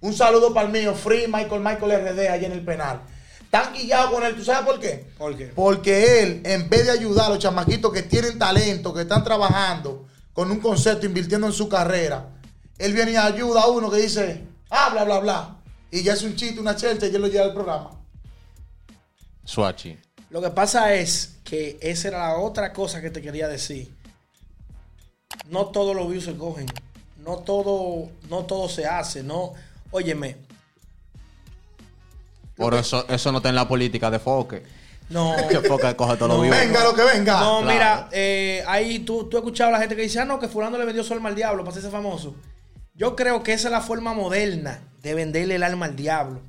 Un 0.00 0.14
saludo 0.14 0.54
para 0.54 0.66
el 0.66 0.72
mío, 0.72 0.94
Free 0.94 1.26
Michael 1.26 1.60
Michael 1.60 2.14
RD, 2.14 2.28
allá 2.28 2.46
en 2.46 2.52
el 2.52 2.64
penal. 2.64 3.00
Están 3.42 3.72
quillados 3.72 4.12
con 4.12 4.22
él, 4.22 4.36
¿tú 4.36 4.44
sabes 4.44 4.64
por 4.64 4.78
qué? 4.78 5.04
¿Por 5.18 5.36
qué? 5.36 5.46
Porque 5.46 6.22
él, 6.22 6.42
en 6.44 6.68
vez 6.68 6.84
de 6.84 6.92
ayudar 6.92 7.26
a 7.26 7.30
los 7.30 7.40
chamaquitos 7.40 7.92
que 7.92 8.02
tienen 8.02 8.38
talento, 8.38 8.94
que 8.94 9.00
están 9.00 9.24
trabajando 9.24 10.06
con 10.32 10.48
un 10.52 10.60
concepto, 10.60 11.06
invirtiendo 11.06 11.48
en 11.48 11.52
su 11.52 11.68
carrera, 11.68 12.28
él 12.78 12.92
viene 12.92 13.12
y 13.12 13.16
ayuda 13.16 13.62
a 13.62 13.66
uno 13.66 13.90
que 13.90 13.96
dice, 13.96 14.44
ah, 14.70 14.90
bla, 14.92 15.02
bla, 15.02 15.18
bla. 15.18 15.56
Y 15.90 16.04
ya 16.04 16.12
es 16.12 16.22
un 16.22 16.36
chiste, 16.36 16.60
una 16.60 16.76
chelcha, 16.76 17.08
y 17.08 17.14
él 17.16 17.20
lo 17.20 17.26
lleva 17.26 17.46
al 17.46 17.54
programa. 17.54 17.97
Suachi. 19.48 19.96
Lo 20.28 20.42
que 20.42 20.50
pasa 20.50 20.92
es 20.92 21.36
que 21.42 21.78
esa 21.80 22.08
era 22.08 22.18
la 22.28 22.36
otra 22.36 22.74
cosa 22.74 23.00
que 23.00 23.08
te 23.08 23.22
quería 23.22 23.48
decir. 23.48 23.90
No 25.48 25.66
todos 25.68 25.96
los 25.96 26.10
views 26.10 26.24
se 26.24 26.36
cogen. 26.36 26.66
No 27.16 27.38
todo, 27.38 28.10
no 28.28 28.44
todo 28.44 28.68
se 28.68 28.84
hace. 28.84 29.22
No, 29.22 29.54
óyeme. 29.90 30.36
Por 32.56 32.74
eso, 32.74 33.06
eso 33.08 33.32
no 33.32 33.38
está 33.38 33.48
en 33.48 33.54
la 33.54 33.66
política 33.66 34.10
de 34.10 34.18
Foque. 34.18 34.64
No. 35.08 35.34
Que 35.48 35.60
Foque 35.60 35.96
coge 35.96 36.16
todos 36.18 36.28
No. 36.28 36.34
los 36.34 36.42
vivos. 36.42 36.58
Venga 36.58 36.84
lo 36.84 36.94
que 36.94 37.02
venga. 37.04 37.40
No, 37.40 37.62
claro. 37.62 37.64
mira, 37.72 38.08
eh, 38.12 38.62
ahí 38.66 38.98
tú, 38.98 39.30
tú 39.30 39.38
has 39.38 39.42
escuchado 39.42 39.70
a 39.70 39.72
la 39.72 39.78
gente 39.80 39.96
que 39.96 40.02
dice, 40.02 40.20
ah, 40.20 40.26
no, 40.26 40.38
que 40.38 40.48
fulano 40.48 40.76
le 40.76 40.84
vendió 40.84 41.02
su 41.02 41.14
alma 41.14 41.30
al 41.30 41.34
diablo 41.34 41.62
para 41.64 41.70
hacerse 41.70 41.90
famoso. 41.90 42.34
Yo 42.94 43.16
creo 43.16 43.42
que 43.42 43.54
esa 43.54 43.68
es 43.68 43.72
la 43.72 43.80
forma 43.80 44.12
moderna 44.12 44.80
de 45.00 45.14
venderle 45.14 45.54
el 45.54 45.62
alma 45.62 45.86
al 45.86 45.96
diablo. 45.96 46.42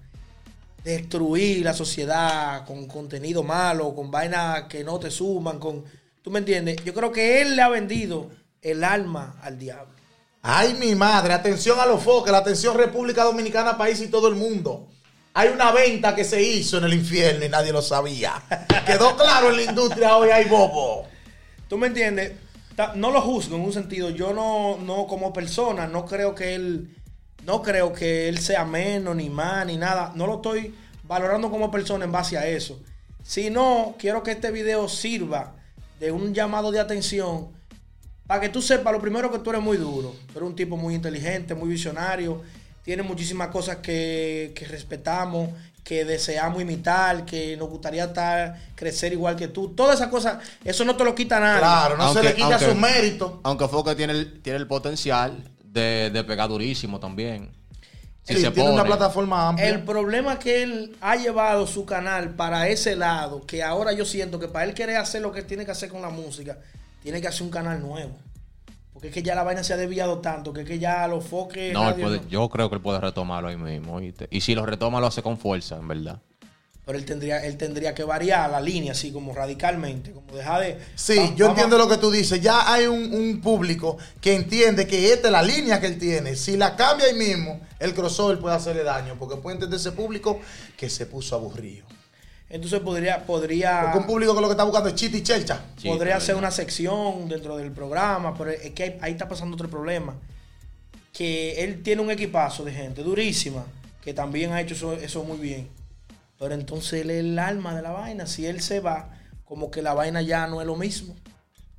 Destruir 0.83 1.63
la 1.63 1.73
sociedad 1.73 2.65
con 2.65 2.87
contenido 2.87 3.43
malo, 3.43 3.93
con 3.93 4.09
vainas 4.09 4.63
que 4.63 4.83
no 4.83 4.99
te 4.99 5.11
suman, 5.11 5.59
con... 5.59 5.83
¿Tú 6.21 6.31
me 6.31 6.39
entiendes? 6.39 6.77
Yo 6.83 6.93
creo 6.93 7.11
que 7.11 7.41
él 7.41 7.55
le 7.55 7.61
ha 7.61 7.69
vendido 7.69 8.29
el 8.61 8.83
alma 8.83 9.39
al 9.41 9.57
diablo. 9.57 9.93
Ay, 10.41 10.75
mi 10.79 10.95
madre, 10.95 11.33
atención 11.33 11.79
a 11.79 11.85
los 11.85 12.01
foques, 12.01 12.31
la 12.31 12.39
atención 12.39 12.77
República 12.77 13.23
Dominicana, 13.23 13.77
país 13.77 13.99
y 14.01 14.07
todo 14.07 14.27
el 14.29 14.35
mundo. 14.35 14.87
Hay 15.33 15.49
una 15.49 15.71
venta 15.71 16.15
que 16.15 16.23
se 16.23 16.41
hizo 16.41 16.77
en 16.77 16.85
el 16.85 16.93
infierno 16.93 17.45
y 17.45 17.49
nadie 17.49 17.71
lo 17.71 17.81
sabía. 17.81 18.41
Quedó 18.85 19.15
claro 19.15 19.49
en 19.49 19.57
la 19.57 19.63
industria, 19.63 20.17
hoy 20.17 20.29
hay 20.29 20.45
bobo. 20.45 21.07
¿Tú 21.67 21.77
me 21.77 21.87
entiendes? 21.87 22.33
No 22.95 23.11
lo 23.11 23.21
juzgo 23.21 23.57
en 23.57 23.63
un 23.63 23.73
sentido. 23.73 24.09
Yo 24.09 24.33
no, 24.33 24.77
no 24.77 25.05
como 25.07 25.33
persona, 25.33 25.87
no 25.87 26.05
creo 26.05 26.33
que 26.33 26.55
él, 26.55 26.95
no 27.45 27.61
creo 27.61 27.93
que 27.93 28.27
él 28.29 28.37
sea 28.39 28.65
menos, 28.65 29.15
ni 29.15 29.29
más, 29.29 29.65
ni 29.65 29.77
nada. 29.77 30.11
No 30.15 30.27
lo 30.27 30.35
estoy 30.35 30.73
valorando 31.03 31.49
como 31.49 31.71
persona 31.71 32.05
en 32.05 32.11
base 32.11 32.37
a 32.37 32.47
eso. 32.47 32.79
Sino, 33.23 33.95
quiero 33.99 34.23
que 34.23 34.31
este 34.31 34.51
video 34.51 34.87
sirva 34.89 35.53
de 35.99 36.11
un 36.11 36.33
llamado 36.33 36.71
de 36.71 36.79
atención 36.79 37.47
para 38.27 38.41
que 38.41 38.49
tú 38.49 38.61
sepas, 38.61 38.93
lo 38.93 39.01
primero 39.01 39.31
que 39.31 39.39
tú 39.39 39.49
eres 39.49 39.61
muy 39.61 39.77
duro. 39.77 40.15
Tú 40.31 40.39
eres 40.39 40.49
un 40.49 40.55
tipo 40.55 40.77
muy 40.77 40.93
inteligente, 40.93 41.55
muy 41.55 41.69
visionario. 41.69 42.41
Tienes 42.83 43.05
muchísimas 43.05 43.49
cosas 43.49 43.77
que, 43.77 44.51
que 44.55 44.65
respetamos, 44.65 45.49
que 45.83 46.05
deseamos 46.05 46.61
imitar, 46.61 47.25
que 47.25 47.57
nos 47.57 47.69
gustaría 47.69 48.05
estar, 48.05 48.59
crecer 48.75 49.13
igual 49.13 49.35
que 49.35 49.47
tú. 49.47 49.69
Todas 49.69 49.95
esas 49.95 50.09
cosas, 50.09 50.37
eso 50.63 50.85
no 50.85 50.95
te 50.95 51.03
lo 51.03 51.15
quita 51.15 51.39
nadie. 51.39 51.59
Claro, 51.59 51.97
no 51.97 52.13
se 52.13 52.21
le 52.23 52.35
quita 52.35 52.47
aunque- 52.55 52.65
su 52.65 52.75
mérito. 52.75 53.39
Aunque 53.43 53.67
Foque 53.67 53.95
tiene 53.95 54.13
el, 54.13 54.41
tiene 54.41 54.57
el 54.57 54.67
potencial 54.67 55.43
de, 55.71 56.09
de 56.11 56.23
pegar 56.23 56.49
durísimo 56.49 56.99
también. 56.99 57.51
Si 58.23 58.35
Sí, 58.35 58.41
se 58.41 58.51
tiene 58.51 58.69
pone. 58.69 58.81
una 58.81 58.85
plataforma 58.85 59.49
amplia. 59.49 59.69
El 59.69 59.83
problema 59.83 60.33
es 60.33 60.39
que 60.39 60.61
él 60.63 60.95
ha 61.01 61.15
llevado 61.15 61.65
su 61.65 61.85
canal 61.85 62.31
para 62.35 62.67
ese 62.67 62.95
lado, 62.95 63.45
que 63.45 63.63
ahora 63.63 63.91
yo 63.93 64.05
siento 64.05 64.39
que 64.39 64.47
para 64.47 64.65
él 64.65 64.73
querer 64.73 64.97
hacer 64.97 65.21
lo 65.21 65.31
que 65.31 65.41
tiene 65.41 65.65
que 65.65 65.71
hacer 65.71 65.89
con 65.89 66.01
la 66.01 66.09
música, 66.09 66.57
tiene 67.01 67.21
que 67.21 67.27
hacer 67.27 67.43
un 67.43 67.49
canal 67.49 67.81
nuevo. 67.81 68.15
Porque 68.93 69.07
es 69.07 69.13
que 69.13 69.23
ya 69.23 69.33
la 69.33 69.43
vaina 69.43 69.63
se 69.63 69.73
ha 69.73 69.77
desviado 69.77 70.19
tanto, 70.19 70.51
que 70.53 70.61
es 70.61 70.67
que 70.67 70.77
ya 70.77 71.07
los 71.07 71.23
foques... 71.25 71.71
No, 71.73 71.83
él 71.83 71.91
radio 71.91 72.03
puede- 72.05 72.17
no. 72.19 72.27
yo 72.27 72.49
creo 72.49 72.69
que 72.69 72.75
él 72.75 72.81
puede 72.81 72.99
retomarlo 72.99 73.47
ahí 73.49 73.57
mismo. 73.57 73.95
¿oíste? 73.95 74.27
Y 74.29 74.41
si 74.41 74.53
lo 74.53 74.65
retoma, 74.65 74.99
lo 74.99 75.07
hace 75.07 75.23
con 75.23 75.37
fuerza, 75.37 75.77
en 75.77 75.87
verdad. 75.87 76.19
Pero 76.89 76.97
él 76.97 77.05
tendría, 77.05 77.45
él 77.45 77.55
tendría 77.55 77.93
que 77.93 78.03
variar 78.03 78.49
la 78.49 78.59
línea 78.59 78.93
así 78.93 79.11
como 79.11 79.31
radicalmente, 79.31 80.11
como 80.11 80.35
dejar 80.35 80.61
de... 80.61 80.79
Sí, 80.95 81.17
va- 81.19 81.35
yo 81.35 81.45
entiendo 81.49 81.77
lo 81.77 81.87
que 81.87 81.97
tú 81.97 82.09
dices. 82.09 82.41
Ya 82.41 82.73
hay 82.73 82.87
un, 82.87 83.13
un 83.13 83.41
público 83.41 83.99
que 84.19 84.33
entiende 84.33 84.87
que 84.87 85.13
esta 85.13 85.27
es 85.27 85.31
la 85.31 85.43
línea 85.43 85.79
que 85.79 85.85
él 85.85 85.99
tiene. 85.99 86.35
Si 86.35 86.57
la 86.57 86.75
cambia 86.75 87.05
ahí 87.05 87.13
mismo, 87.13 87.61
el 87.77 87.93
crossover 87.93 88.39
puede 88.39 88.55
hacerle 88.55 88.81
daño. 88.83 89.17
Porque 89.19 89.35
puede 89.35 89.57
entender 89.57 89.79
ese 89.79 89.91
público 89.91 90.39
que 90.75 90.89
se 90.89 91.05
puso 91.05 91.35
aburrido. 91.35 91.85
Entonces 92.49 92.79
podría, 92.79 93.23
podría, 93.23 93.81
Porque 93.83 93.97
un 93.99 94.07
público 94.07 94.33
que 94.33 94.41
lo 94.41 94.47
que 94.47 94.53
está 94.53 94.63
buscando 94.63 94.89
es 94.89 94.95
chita 94.95 95.15
y 95.15 95.21
chelcha. 95.21 95.61
Sí, 95.79 95.89
podría 95.89 96.15
hacer 96.15 96.33
una 96.37 96.49
sección 96.49 97.29
dentro 97.29 97.55
del 97.55 97.71
programa, 97.71 98.35
pero 98.35 98.49
es 98.49 98.71
que 98.71 98.81
ahí, 98.81 98.97
ahí 99.01 99.11
está 99.11 99.29
pasando 99.29 99.53
otro 99.53 99.69
problema. 99.69 100.15
Que 101.13 101.63
él 101.63 101.83
tiene 101.83 102.01
un 102.01 102.09
equipazo 102.09 102.63
de 102.65 102.71
gente 102.71 103.03
durísima, 103.03 103.63
que 104.03 104.11
también 104.15 104.53
ha 104.53 104.61
hecho 104.61 104.73
eso, 104.73 104.93
eso 104.93 105.23
muy 105.23 105.37
bien. 105.37 105.77
Pero 106.39 106.53
entonces 106.53 107.01
él 107.01 107.09
es 107.11 107.19
el 107.19 107.37
alma 107.37 107.75
de 107.75 107.81
la 107.81 107.91
vaina. 107.91 108.25
Si 108.25 108.45
él 108.47 108.61
se 108.61 108.79
va, 108.79 109.09
como 109.45 109.69
que 109.69 109.81
la 109.81 109.93
vaina 109.93 110.21
ya 110.21 110.47
no 110.47 110.61
es 110.61 110.67
lo 110.67 110.75
mismo. 110.77 111.15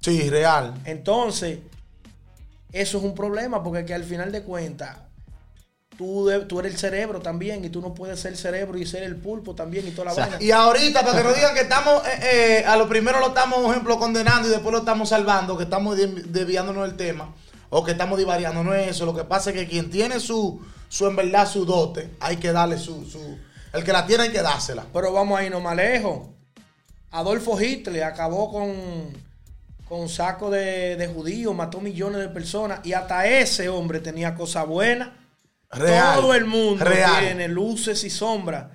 Sí, 0.00 0.28
real. 0.28 0.74
Entonces, 0.84 1.58
eso 2.72 2.98
es 2.98 3.04
un 3.04 3.14
problema, 3.14 3.62
porque 3.62 3.84
que 3.84 3.94
al 3.94 4.04
final 4.04 4.30
de 4.32 4.42
cuentas, 4.42 4.96
tú, 5.96 6.26
de- 6.26 6.40
tú 6.40 6.60
eres 6.60 6.72
el 6.74 6.78
cerebro 6.78 7.20
también, 7.20 7.64
y 7.64 7.68
tú 7.70 7.80
no 7.80 7.94
puedes 7.94 8.20
ser 8.20 8.32
el 8.32 8.38
cerebro 8.38 8.78
y 8.78 8.86
ser 8.86 9.02
el 9.02 9.16
pulpo 9.16 9.54
también 9.54 9.86
y 9.88 9.90
toda 9.90 10.06
la 10.06 10.12
O 10.12 10.14
sea, 10.14 10.26
vaina. 10.26 10.42
Y 10.42 10.50
ahorita, 10.50 11.02
para 11.04 11.18
que 11.18 11.24
no 11.24 11.32
digan 11.34 11.54
que 11.54 11.60
estamos, 11.62 12.02
eh, 12.06 12.60
eh, 12.60 12.64
a 12.66 12.76
lo 12.76 12.88
primero 12.88 13.18
lo 13.20 13.28
estamos, 13.28 13.60
por 13.60 13.70
ejemplo, 13.70 13.98
condenando 13.98 14.48
y 14.48 14.50
después 14.50 14.72
lo 14.72 14.78
estamos 14.80 15.08
salvando, 15.08 15.56
que 15.56 15.64
estamos 15.64 15.96
de- 15.96 16.06
desviándonos 16.06 16.86
del 16.86 16.96
tema, 16.96 17.34
o 17.70 17.84
que 17.84 17.92
estamos 17.92 18.18
divariando, 18.18 18.62
no 18.62 18.74
es 18.74 18.88
eso. 18.88 19.04
Lo 19.06 19.14
que 19.14 19.24
pasa 19.24 19.50
es 19.50 19.56
que 19.56 19.66
quien 19.66 19.90
tiene 19.90 20.20
su, 20.20 20.60
su 20.88 21.06
en 21.06 21.16
verdad, 21.16 21.46
su 21.48 21.64
dote, 21.64 22.10
hay 22.20 22.36
que 22.36 22.52
darle 22.52 22.78
su, 22.78 23.04
su, 23.04 23.38
el 23.72 23.84
que 23.84 23.92
la 23.92 24.06
tiene 24.06 24.24
hay 24.24 24.30
que 24.30 24.42
dársela. 24.42 24.86
Pero 24.92 25.12
vamos 25.12 25.38
a 25.38 25.44
irnos 25.44 25.62
más 25.62 25.76
lejos. 25.76 26.28
Adolfo 27.10 27.60
Hitler 27.60 28.04
acabó 28.04 28.50
con, 28.50 28.72
con 29.88 30.08
saco 30.08 30.50
de, 30.50 30.96
de 30.96 31.06
judíos, 31.08 31.54
mató 31.54 31.80
millones 31.80 32.20
de 32.20 32.28
personas 32.28 32.80
y 32.84 32.92
hasta 32.92 33.26
ese 33.26 33.68
hombre 33.68 34.00
tenía 34.00 34.34
cosas 34.34 34.66
buenas. 34.66 35.10
Real. 35.70 36.20
Todo 36.20 36.34
el 36.34 36.46
mundo 36.46 36.84
Real. 36.84 37.24
tiene 37.24 37.48
luces 37.48 38.02
y 38.04 38.10
sombras. 38.10 38.66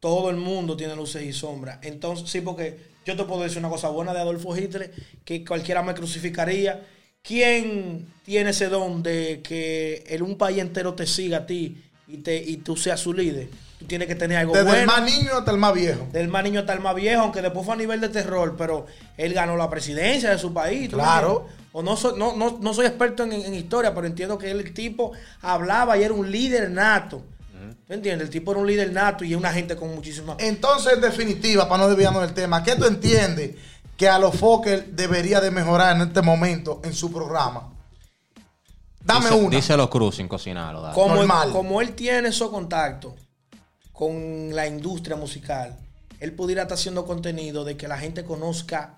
Todo 0.00 0.30
el 0.30 0.36
mundo 0.36 0.76
tiene 0.76 0.94
luces 0.94 1.22
y 1.22 1.32
sombras. 1.32 1.78
Entonces, 1.82 2.30
sí, 2.30 2.40
porque 2.40 2.78
yo 3.04 3.16
te 3.16 3.24
puedo 3.24 3.42
decir 3.42 3.58
una 3.58 3.68
cosa 3.68 3.88
buena 3.88 4.14
de 4.14 4.20
Adolfo 4.20 4.56
Hitler, 4.56 4.92
que 5.24 5.44
cualquiera 5.44 5.82
me 5.82 5.94
crucificaría. 5.94 6.86
¿Quién 7.22 8.06
tiene 8.24 8.50
ese 8.50 8.68
don 8.68 9.02
de 9.02 9.40
que 9.42 10.04
el, 10.06 10.22
un 10.22 10.38
país 10.38 10.58
entero 10.58 10.94
te 10.94 11.06
siga 11.06 11.38
a 11.38 11.46
ti 11.46 11.82
y, 12.06 12.18
te, 12.18 12.36
y 12.36 12.58
tú 12.58 12.76
seas 12.76 13.00
su 13.00 13.12
líder? 13.12 13.48
Tú 13.88 13.92
tienes 13.92 14.06
que 14.08 14.14
tener 14.16 14.36
algo 14.36 14.52
Desde 14.52 14.66
bueno. 14.66 14.80
el 14.80 14.86
más 14.86 15.02
niño 15.02 15.30
hasta 15.38 15.50
el 15.50 15.56
más 15.56 15.72
viejo. 15.72 16.06
Del 16.12 16.28
más 16.28 16.44
niño 16.44 16.60
hasta 16.60 16.74
el 16.74 16.80
más 16.80 16.94
viejo, 16.94 17.22
aunque 17.22 17.40
después 17.40 17.64
fue 17.64 17.72
a 17.72 17.78
nivel 17.78 18.02
de 18.02 18.10
terror, 18.10 18.54
pero 18.58 18.84
él 19.16 19.32
ganó 19.32 19.56
la 19.56 19.70
presidencia 19.70 20.28
de 20.30 20.36
su 20.38 20.52
país. 20.52 20.90
¿tú 20.90 20.96
me 20.98 21.02
Claro. 21.02 21.46
O 21.72 21.82
no 21.82 21.96
soy, 21.96 22.18
no, 22.18 22.36
no, 22.36 22.58
no 22.60 22.74
soy 22.74 22.84
experto 22.84 23.22
en, 23.22 23.32
en 23.32 23.54
historia, 23.54 23.94
pero 23.94 24.06
entiendo 24.06 24.36
que 24.36 24.50
él, 24.50 24.60
el 24.60 24.74
tipo 24.74 25.12
hablaba 25.40 25.96
y 25.96 26.02
era 26.02 26.12
un 26.12 26.30
líder 26.30 26.70
nato. 26.70 27.22
¿Tú 27.86 27.94
entiendes? 27.94 28.26
El 28.26 28.30
tipo 28.30 28.50
era 28.50 28.60
un 28.60 28.66
líder 28.66 28.92
nato 28.92 29.24
y 29.24 29.32
es 29.32 29.38
una 29.38 29.54
gente 29.54 29.74
con 29.74 29.94
muchísima... 29.94 30.36
Entonces, 30.38 30.92
en 30.92 31.00
definitiva, 31.00 31.66
para 31.66 31.84
no 31.84 31.88
desviarnos 31.88 32.20
del 32.20 32.34
tema, 32.34 32.62
¿qué 32.62 32.76
tú 32.76 32.84
entiendes 32.84 33.52
que 33.96 34.06
a 34.06 34.18
los 34.18 34.36
Fokker 34.36 34.88
debería 34.88 35.40
de 35.40 35.50
mejorar 35.50 35.96
en 35.96 36.02
este 36.08 36.20
momento 36.20 36.82
en 36.84 36.92
su 36.92 37.10
programa? 37.10 37.70
Dame 39.02 39.30
Dice- 39.30 39.34
una. 39.40 39.56
Díselo 39.56 39.88
Cruz 39.88 40.16
sin 40.16 40.28
cocinarlo. 40.28 40.86
él, 40.90 41.28
como 41.52 41.80
él 41.80 41.94
tiene 41.94 42.28
esos 42.28 42.50
contactos 42.50 43.12
con 43.98 44.54
la 44.54 44.64
industria 44.68 45.16
musical, 45.16 45.76
él 46.20 46.32
pudiera 46.32 46.62
estar 46.62 46.78
haciendo 46.78 47.04
contenido 47.04 47.64
de 47.64 47.76
que 47.76 47.88
la 47.88 47.98
gente 47.98 48.22
conozca, 48.22 48.94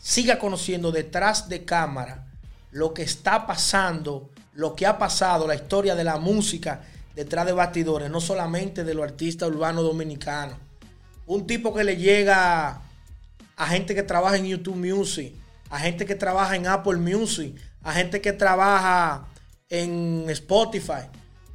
siga 0.00 0.40
conociendo 0.40 0.90
detrás 0.90 1.48
de 1.48 1.64
cámara 1.64 2.26
lo 2.72 2.92
que 2.92 3.02
está 3.02 3.46
pasando, 3.46 4.28
lo 4.54 4.74
que 4.74 4.86
ha 4.86 4.98
pasado, 4.98 5.46
la 5.46 5.54
historia 5.54 5.94
de 5.94 6.02
la 6.02 6.18
música 6.18 6.82
detrás 7.14 7.46
de 7.46 7.52
bastidores, 7.52 8.10
no 8.10 8.20
solamente 8.20 8.82
de 8.82 8.92
los 8.92 9.04
artistas 9.04 9.48
urbanos 9.48 9.84
dominicanos. 9.84 10.56
Un 11.28 11.46
tipo 11.46 11.72
que 11.72 11.84
le 11.84 11.96
llega 11.96 12.82
a 13.56 13.66
gente 13.68 13.94
que 13.94 14.02
trabaja 14.02 14.36
en 14.36 14.46
YouTube 14.46 14.84
Music, 14.84 15.32
a 15.70 15.78
gente 15.78 16.04
que 16.04 16.16
trabaja 16.16 16.56
en 16.56 16.66
Apple 16.66 16.96
Music, 16.96 17.54
a 17.84 17.92
gente 17.92 18.20
que 18.20 18.32
trabaja 18.32 19.28
en 19.68 20.26
Spotify. 20.30 21.06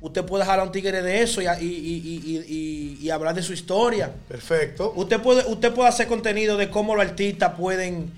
Usted 0.05 0.23
puede 0.23 0.45
jalar 0.45 0.65
un 0.67 0.71
tigre 0.71 1.01
de 1.01 1.21
eso 1.23 1.41
y, 1.41 1.45
y- 1.47 1.49
y- 1.65 2.21
y- 2.25 2.45
y- 2.47 2.97
y 3.01 3.09
hablar 3.09 3.33
de 3.33 3.41
su 3.41 3.53
historia. 3.53 4.11
Perfecto. 4.27 4.93
Usted 4.95 5.19
puede, 5.19 5.43
usted 5.51 5.73
puede 5.73 5.89
hacer 5.89 6.07
contenido 6.07 6.57
de 6.57 6.69
cómo 6.69 6.93
los 6.95 7.03
artistas 7.03 7.53
pueden, 7.57 8.11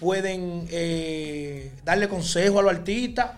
pueden 0.00 0.66
eh, 0.70 1.72
darle 1.84 2.08
consejo 2.08 2.58
a 2.58 2.62
los 2.62 2.72
artistas. 2.72 3.30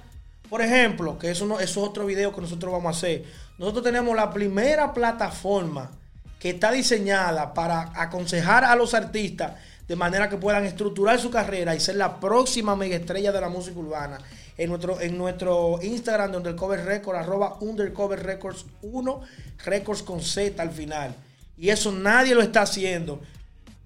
Por 0.48 0.62
ejemplo, 0.62 1.18
que 1.18 1.30
eso, 1.30 1.44
no, 1.46 1.60
eso 1.60 1.82
es 1.82 1.88
otro 1.88 2.06
video 2.06 2.34
que 2.34 2.40
nosotros 2.40 2.72
vamos 2.72 2.94
a 2.94 2.96
hacer. 2.98 3.24
Nosotros 3.58 3.84
tenemos 3.84 4.16
la 4.16 4.32
primera 4.32 4.94
plataforma 4.94 5.90
que 6.38 6.50
está 6.50 6.72
diseñada 6.72 7.52
para 7.52 7.92
aconsejar 7.94 8.64
a 8.64 8.74
los 8.76 8.94
artistas 8.94 9.52
de 9.86 9.96
manera 9.96 10.30
que 10.30 10.38
puedan 10.38 10.64
estructurar 10.64 11.18
su 11.20 11.30
carrera 11.30 11.74
y 11.74 11.80
ser 11.80 11.96
la 11.96 12.18
próxima 12.18 12.74
mega 12.76 12.96
estrella 12.96 13.30
de 13.30 13.40
la 13.42 13.48
música 13.50 13.78
urbana. 13.78 14.18
En 14.58 14.68
nuestro, 14.68 15.00
en 15.00 15.16
nuestro 15.16 15.78
Instagram 15.82 16.32
de 16.32 16.36
Undercover 16.38 16.84
Records, 16.84 17.18
arroba 17.20 17.56
Undercover 17.60 18.22
Records 18.22 18.66
1, 18.82 19.20
Records 19.64 20.02
con 20.02 20.20
Z 20.20 20.60
al 20.62 20.70
final. 20.70 21.14
Y 21.56 21.70
eso 21.70 21.92
nadie 21.92 22.34
lo 22.34 22.42
está 22.42 22.62
haciendo. 22.62 23.20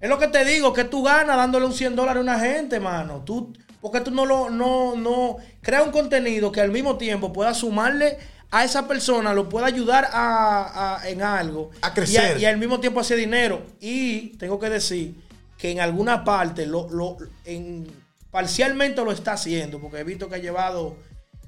Es 0.01 0.09
lo 0.09 0.17
que 0.19 0.27
te 0.27 0.43
digo, 0.43 0.73
que 0.73 0.83
tú 0.83 1.03
ganas 1.03 1.37
dándole 1.37 1.65
un 1.65 1.73
100 1.73 1.95
dólares 1.95 2.19
a 2.19 2.21
una 2.23 2.39
gente, 2.39 2.79
mano. 2.79 3.21
Tú, 3.25 3.53
porque 3.81 4.01
tú 4.01 4.11
no 4.11 4.25
lo, 4.25 4.49
no, 4.49 4.95
no, 4.95 5.37
crea 5.61 5.81
un 5.83 5.91
contenido 5.91 6.51
que 6.51 6.59
al 6.61 6.71
mismo 6.71 6.97
tiempo 6.97 7.31
pueda 7.31 7.53
sumarle 7.53 8.17
a 8.51 8.63
esa 8.63 8.87
persona, 8.87 9.33
lo 9.33 9.49
pueda 9.49 9.65
ayudar 9.67 10.09
a, 10.11 10.97
a- 11.01 11.09
en 11.09 11.21
algo. 11.21 11.71
A 11.81 11.93
crecer. 11.93 12.37
Y, 12.37 12.41
y 12.41 12.45
al 12.45 12.57
mismo 12.57 12.79
tiempo 12.79 12.99
hacer 12.99 13.17
dinero. 13.17 13.61
Y 13.79 14.29
tengo 14.37 14.59
que 14.59 14.69
decir 14.69 15.15
que 15.57 15.71
en 15.71 15.79
alguna 15.79 16.23
parte, 16.23 16.65
lo, 16.65 16.89
lo, 16.89 17.17
en, 17.45 17.87
parcialmente 18.35 19.01
lo 19.01 19.13
está 19.13 19.31
haciendo, 19.31 19.79
porque 19.79 19.99
he 19.99 20.03
visto 20.03 20.27
que 20.27 20.35
ha 20.35 20.39
llevado 20.39 20.97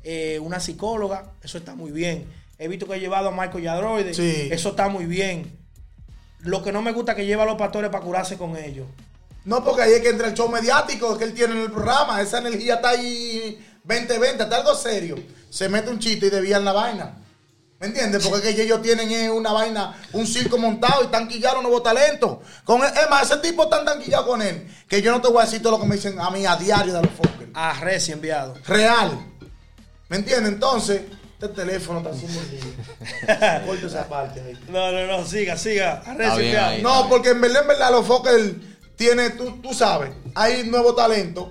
eh, 0.05 0.39
una 0.41 0.61
psicóloga, 0.61 1.33
eso 1.43 1.57
está 1.57 1.75
muy 1.75 1.91
bien. 1.91 2.25
He 2.57 2.69
visto 2.69 2.87
que 2.87 2.93
ha 2.93 2.97
llevado 2.97 3.27
a 3.27 3.31
Michael 3.33 3.61
Yadroide, 3.61 4.13
Sí. 4.13 4.47
eso 4.49 4.69
está 4.69 4.87
muy 4.87 5.05
bien. 5.05 5.51
Lo 6.39 6.63
que 6.63 6.71
no 6.71 6.81
me 6.81 6.93
gusta 6.93 7.11
es 7.11 7.17
que 7.17 7.25
lleva 7.25 7.43
a 7.43 7.45
los 7.45 7.57
pastores 7.57 7.89
para 7.91 8.05
curarse 8.05 8.37
con 8.37 8.55
ellos. 8.55 8.87
No, 9.43 9.65
porque 9.65 9.81
ahí 9.81 9.91
es 9.95 9.99
que 9.99 10.07
entra 10.11 10.29
el 10.29 10.33
show 10.33 10.47
mediático 10.47 11.17
que 11.17 11.25
él 11.25 11.33
tiene 11.33 11.55
en 11.55 11.61
el 11.63 11.71
programa. 11.73 12.21
Esa 12.21 12.37
energía 12.37 12.75
está 12.75 12.91
ahí 12.91 13.61
2020, 13.83 14.43
está 14.43 14.55
algo 14.55 14.73
serio. 14.73 15.15
Se 15.49 15.67
mete 15.67 15.89
un 15.89 15.99
chiste 15.99 16.27
y 16.27 16.29
desvían 16.29 16.63
la 16.63 16.71
vaina. 16.71 17.17
¿Me 17.79 17.87
entiendes? 17.87 18.27
Porque 18.27 18.49
es 18.49 18.55
que 18.55 18.63
ellos 18.63 18.81
tienen 18.81 19.11
eh, 19.11 19.29
una 19.29 19.51
vaina, 19.51 19.95
un 20.13 20.25
circo 20.25 20.57
montado 20.57 21.03
y 21.03 21.05
están 21.05 21.27
quillados 21.27 21.61
nuevos 21.61 21.83
talentos. 21.83 22.39
Con 22.63 22.81
él- 22.83 22.91
es 23.01 23.09
más, 23.09 23.29
ese 23.29 23.37
tipo 23.37 23.63
está 23.65 23.85
tan 23.85 23.99
quillado 24.01 24.25
con 24.25 24.41
él 24.41 24.67
que 24.87 25.01
yo 25.01 25.11
no 25.11 25.21
te 25.21 25.27
voy 25.27 25.41
a 25.41 25.45
decir 25.45 25.61
todo 25.61 25.73
lo 25.73 25.79
que 25.81 25.85
me 25.87 25.95
dicen 25.95 26.19
a 26.19 26.31
mí 26.31 26.45
a 26.45 26.55
diario 26.55 26.93
de 26.93 27.01
los 27.03 27.11
Fokker. 27.11 27.49
A 27.53 27.73
Reci 27.79 28.11
enviado. 28.13 28.55
Real. 28.65 29.11
¿Me 30.09 30.17
entiendes? 30.17 30.53
Entonces, 30.53 31.01
este 31.39 31.49
teléfono 31.49 31.99
está 31.99 32.09
haciendo. 32.11 32.39
Corta 33.67 33.85
esa 33.87 34.07
parte 34.09 34.41
ahí. 34.41 34.57
No, 34.69 34.91
no, 34.91 35.05
no, 35.05 35.25
siga, 35.27 35.55
siga. 35.57 36.01
A 36.05 36.13
Reci 36.15 36.21
Está 36.23 36.35
bien 36.35 36.47
enviado. 36.47 36.69
ahí. 36.71 36.81
No, 36.81 37.09
porque 37.09 37.29
en 37.29 37.41
verdad, 37.41 37.61
en 37.61 37.67
verdad, 37.67 37.91
los 37.91 38.07
Fokker 38.07 38.55
tiene, 38.95 39.29
tú, 39.31 39.61
tú 39.61 39.73
sabes, 39.75 40.11
hay 40.33 40.63
nuevos 40.63 40.95
talentos 40.95 41.49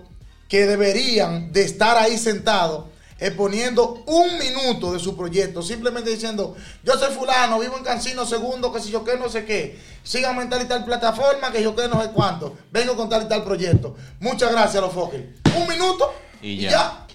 que 0.49 0.67
deberían 0.67 1.53
de 1.53 1.63
estar 1.63 1.97
ahí 1.97 2.19
sentados 2.19 2.87
exponiendo 3.19 4.03
un 4.07 4.39
minuto 4.39 4.93
de 4.93 4.99
su 4.99 5.17
proyecto, 5.17 5.63
simplemente 5.63 6.11
diciendo, 6.11 6.55
yo 6.85 6.95
soy 6.99 7.15
fulano, 7.15 7.59
vivo 7.59 7.77
en 7.79 7.85
Cancino 7.85 8.27
segundo, 8.27 8.73
que 8.73 8.81
si 8.81 8.91
yo 8.91 9.05
qué, 9.05 9.17
no 9.17 9.29
sé 9.29 9.45
qué, 9.45 9.79
síganme 10.03 10.43
en 10.43 10.51
tal 10.51 10.63
y 10.63 10.67
tal 10.67 10.85
plataforma, 10.85 11.51
que 11.51 11.63
yo 11.63 11.75
qué, 11.75 11.89
no 11.89 12.03
sé 12.03 12.11
cuánto, 12.11 12.57
vengo 12.71 12.95
con 12.97 13.09
tal 13.09 13.23
y 13.23 13.29
tal 13.29 13.43
proyecto. 13.45 13.97
Muchas 14.21 14.51
gracias 14.53 14.77
a 14.77 14.81
los 14.83 14.93
Fokker. 14.93 15.35
Un 15.57 15.69
minuto 15.69 16.13
Y 16.43 16.51
y 16.51 16.61
ya. 16.63 16.71
ya. 16.71 17.07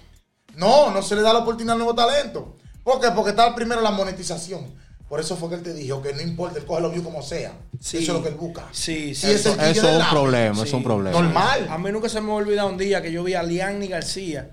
No, 0.56 0.90
no 0.90 1.02
se 1.02 1.14
le 1.14 1.22
da 1.22 1.32
la 1.32 1.38
oportunidad 1.40 1.74
al 1.74 1.78
nuevo 1.78 1.94
talento. 1.94 2.56
¿Por 2.84 3.00
qué? 3.00 3.08
Porque 3.12 3.30
está 3.30 3.54
primero 3.54 3.80
la 3.80 3.90
monetización. 3.92 4.82
Por 5.08 5.20
eso 5.20 5.36
fue 5.36 5.50
que 5.50 5.54
él 5.56 5.62
te 5.62 5.72
dijo 5.74 6.02
que 6.02 6.12
no 6.14 6.20
importa, 6.22 6.58
él 6.58 6.64
coge 6.64 6.80
los 6.82 6.90
views 6.90 7.04
como 7.04 7.22
sea. 7.22 7.52
Sí. 7.80 7.98
Eso 7.98 8.12
es 8.12 8.18
lo 8.18 8.22
que 8.22 8.30
él 8.30 8.34
busca. 8.34 8.66
Sí, 8.72 9.14
sí. 9.14 9.30
Eso, 9.30 9.54
es 9.60 9.82
un 9.82 10.08
problema, 10.10 10.56
Sí. 10.56 10.62
es 10.62 10.72
un 10.72 10.82
problema. 10.82 11.20
Normal. 11.20 11.68
A 11.70 11.78
mí 11.78 11.92
nunca 11.92 12.08
se 12.08 12.20
me 12.20 12.28
va 12.28 12.32
a 12.32 12.36
olvidar 12.36 12.64
un 12.66 12.76
día 12.78 13.00
que 13.02 13.12
yo 13.12 13.22
vi 13.22 13.34
a 13.34 13.42
Lianni 13.42 13.88
García 13.88 14.50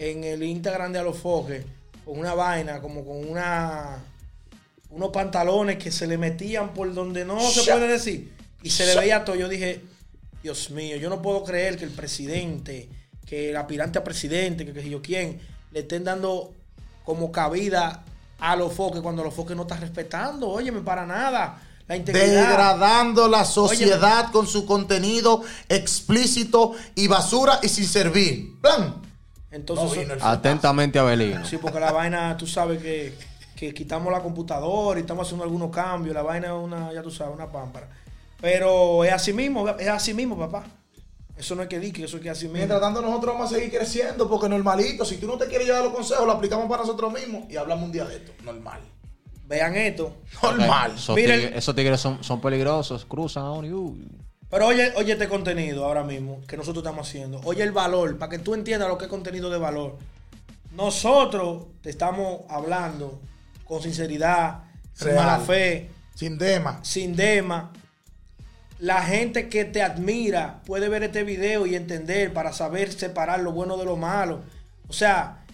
en 0.00 0.24
el 0.24 0.42
Instagram 0.42 0.92
de 0.94 0.98
Alofoque 0.98 1.62
con 2.06 2.18
una 2.18 2.32
vaina, 2.32 2.80
como 2.80 3.04
con 3.04 3.28
una 3.28 4.02
unos 4.88 5.10
pantalones 5.10 5.76
que 5.76 5.92
se 5.92 6.06
le 6.06 6.16
metían 6.16 6.72
por 6.72 6.92
donde 6.94 7.24
no 7.24 7.38
se 7.38 7.70
puede 7.70 7.86
decir. 7.86 8.32
Y 8.62 8.70
se 8.70 8.86
le 8.86 8.96
veía 8.96 9.24
todo. 9.24 9.36
Yo 9.36 9.46
dije, 9.46 9.82
Dios 10.42 10.70
mío, 10.70 10.96
yo 10.96 11.10
no 11.10 11.20
puedo 11.20 11.44
creer 11.44 11.76
que 11.76 11.84
el 11.84 11.90
presidente, 11.90 12.88
que 13.26 13.50
el 13.50 13.56
aspirante 13.56 13.98
a 13.98 14.04
presidente, 14.04 14.64
que 14.64 14.72
sé 14.72 14.88
yo 14.88 15.02
quién, 15.02 15.38
le 15.70 15.80
estén 15.80 16.02
dando 16.02 16.54
como 17.04 17.30
cabida 17.30 18.02
a 18.38 18.56
los 18.56 18.72
foques 18.72 19.02
cuando 19.02 19.22
los 19.22 19.34
foques 19.34 19.54
no 19.54 19.62
están 19.62 19.82
respetando, 19.82 20.48
óyeme, 20.48 20.80
para 20.80 21.04
nada. 21.04 21.60
La 21.86 21.96
integridad. 21.96 22.48
Degradando 22.48 23.28
la 23.28 23.44
sociedad 23.44 24.32
con 24.32 24.46
su 24.46 24.64
contenido 24.64 25.42
explícito 25.68 26.72
y 26.94 27.06
basura 27.06 27.60
y 27.62 27.68
sin 27.68 27.84
servir. 27.84 28.58
Plan. 28.62 29.09
Entonces, 29.50 30.06
No 30.06 30.14
Atentamente, 30.20 30.98
Abelino. 30.98 31.44
Sí, 31.44 31.58
porque 31.58 31.80
la 31.80 31.92
vaina, 31.92 32.36
tú 32.36 32.46
sabes 32.46 32.80
que, 32.80 33.16
que 33.56 33.74
quitamos 33.74 34.12
la 34.12 34.20
computadora 34.20 34.98
y 34.98 35.02
estamos 35.02 35.26
haciendo 35.26 35.44
algunos 35.44 35.70
cambios. 35.70 36.14
La 36.14 36.22
vaina 36.22 36.48
es 36.48 36.52
una, 36.52 36.92
ya 36.92 37.02
tú 37.02 37.10
sabes, 37.10 37.34
una 37.34 37.50
pámpara. 37.50 37.88
Pero 38.40 39.04
es 39.04 39.12
así 39.12 39.32
mismo, 39.32 39.68
es 39.68 39.88
así 39.88 40.14
mismo, 40.14 40.38
papá. 40.38 40.64
Eso 41.36 41.54
no 41.54 41.62
es 41.62 41.68
que 41.68 41.80
di, 41.80 41.90
que 41.90 42.04
eso 42.04 42.18
es 42.18 42.22
que 42.22 42.30
así 42.30 42.44
mismo. 42.44 42.58
Mientras 42.58 42.80
tanto, 42.80 43.00
nosotros 43.00 43.34
vamos 43.34 43.50
a 43.50 43.54
seguir 43.54 43.70
creciendo 43.70 44.28
porque 44.28 44.48
normalito, 44.48 45.04
si 45.04 45.16
tú 45.16 45.26
no 45.26 45.36
te 45.38 45.46
quieres 45.46 45.66
llevar 45.66 45.84
los 45.84 45.94
consejos, 45.94 46.26
lo 46.26 46.32
aplicamos 46.32 46.68
para 46.68 46.82
nosotros 46.82 47.12
mismos 47.12 47.50
y 47.50 47.56
hablamos 47.56 47.84
un 47.86 47.92
día 47.92 48.04
de 48.04 48.16
esto. 48.16 48.32
Normal. 48.44 48.80
Vean 49.46 49.74
esto. 49.74 50.14
Normal. 50.42 50.92
Esos, 50.94 51.16
Miren- 51.16 51.40
tigres, 51.40 51.56
esos 51.56 51.74
tigres 51.74 52.00
son, 52.00 52.22
son 52.22 52.40
peligrosos, 52.40 53.04
cruzan 53.06 53.44
a. 53.44 53.50
Pero 54.50 54.66
oye, 54.66 54.92
oye 54.96 55.12
este 55.12 55.28
contenido 55.28 55.84
ahora 55.84 56.02
mismo 56.02 56.40
que 56.48 56.56
nosotros 56.56 56.82
estamos 56.82 57.08
haciendo. 57.08 57.40
Oye 57.44 57.62
el 57.62 57.72
valor, 57.72 58.18
para 58.18 58.30
que 58.30 58.38
tú 58.38 58.54
entiendas 58.54 58.88
lo 58.88 58.98
que 58.98 59.04
es 59.04 59.10
contenido 59.10 59.48
de 59.48 59.58
valor. 59.58 59.96
Nosotros 60.72 61.66
te 61.82 61.90
estamos 61.90 62.42
hablando 62.48 63.20
con 63.64 63.80
sinceridad, 63.82 64.64
sin 64.92 65.14
mala 65.14 65.38
fe, 65.38 65.90
Sin 66.14 66.36
dema. 66.36 66.80
sin 66.82 67.14
dema. 67.14 67.72
La 68.80 69.02
gente 69.02 69.48
que 69.48 69.64
te 69.64 69.82
admira 69.82 70.62
puede 70.64 70.88
ver 70.88 71.02
este 71.04 71.22
video 71.22 71.66
y 71.66 71.74
entender 71.76 72.32
para 72.32 72.52
saber 72.52 72.92
separar 72.92 73.40
lo 73.40 73.52
bueno 73.52 73.76
de 73.76 73.84
lo 73.84 73.96
malo. 73.96 74.40
O 74.88 74.92
sea, 74.92 75.44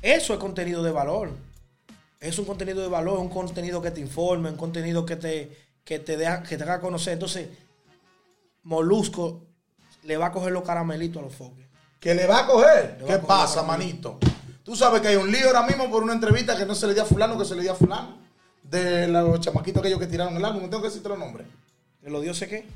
eso 0.00 0.32
es 0.32 0.38
contenido 0.38 0.82
de 0.82 0.92
valor. 0.92 1.30
Es 2.20 2.38
un 2.38 2.44
contenido 2.44 2.80
de 2.82 2.88
valor, 2.88 3.18
un 3.18 3.28
contenido 3.28 3.82
que 3.82 3.90
te 3.90 4.00
informe, 4.00 4.48
un 4.48 4.56
contenido 4.56 5.04
que 5.04 5.16
te, 5.16 5.56
que 5.84 5.98
te, 5.98 6.16
deja, 6.16 6.42
que 6.44 6.56
te 6.56 6.62
haga 6.62 6.80
conocer. 6.80 7.14
Entonces, 7.14 7.48
Molusco 8.64 9.42
le 10.04 10.16
va 10.16 10.26
a 10.26 10.32
coger 10.32 10.52
los 10.52 10.62
caramelitos 10.62 11.20
a 11.20 11.26
los 11.26 11.34
foques. 11.34 11.66
Que 12.00 12.14
le 12.14 12.26
va 12.26 12.40
a 12.40 12.46
coger. 12.46 12.98
Va 13.02 13.06
¿Qué 13.06 13.12
a 13.12 13.16
coger 13.16 13.26
pasa, 13.26 13.62
manito? 13.62 14.18
Tú 14.62 14.76
sabes 14.76 15.00
que 15.00 15.08
hay 15.08 15.16
un 15.16 15.30
lío 15.30 15.46
ahora 15.46 15.62
mismo 15.62 15.90
por 15.90 16.02
una 16.02 16.12
entrevista 16.12 16.56
que 16.56 16.66
no 16.66 16.74
se 16.74 16.86
le 16.86 16.94
dio 16.94 17.02
a 17.02 17.06
fulano, 17.06 17.38
que 17.38 17.44
se 17.44 17.54
le 17.54 17.62
dio 17.62 17.72
a 17.72 17.76
fulano. 17.76 18.18
De 18.62 19.08
los 19.08 19.40
chamaquitos 19.40 19.80
aquellos 19.80 19.98
que 19.98 20.06
tiraron 20.06 20.36
el 20.36 20.44
álbum. 20.44 20.62
No 20.62 20.68
tengo 20.70 20.82
que 20.82 20.88
decirte 20.88 21.08
los 21.08 21.18
nombres. 21.18 21.46
¿Que 22.00 22.10
los 22.10 22.22
dioses 22.22 22.48
qué? 22.48 22.66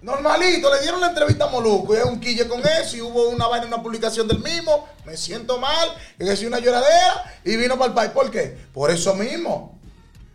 Normalito, 0.00 0.72
le 0.72 0.80
dieron 0.80 1.00
la 1.00 1.08
entrevista 1.08 1.44
a 1.44 1.48
Moluco 1.48 1.94
y 1.94 1.98
es 1.98 2.04
un 2.04 2.18
quille 2.18 2.48
con 2.48 2.60
eso 2.60 2.96
y 2.96 3.02
hubo 3.02 3.28
una 3.28 3.46
vaina 3.46 3.66
en 3.66 3.72
una 3.72 3.82
publicación 3.82 4.26
del 4.26 4.38
mismo, 4.38 4.86
me 5.04 5.14
siento 5.14 5.58
mal, 5.58 5.90
es 6.18 6.42
una 6.42 6.58
lloradera 6.58 7.40
y 7.44 7.56
vino 7.56 7.76
para 7.76 7.88
el 7.88 7.94
país. 7.94 8.10
¿Por 8.12 8.30
qué? 8.30 8.56
Por 8.72 8.90
eso 8.90 9.14
mismo. 9.14 9.78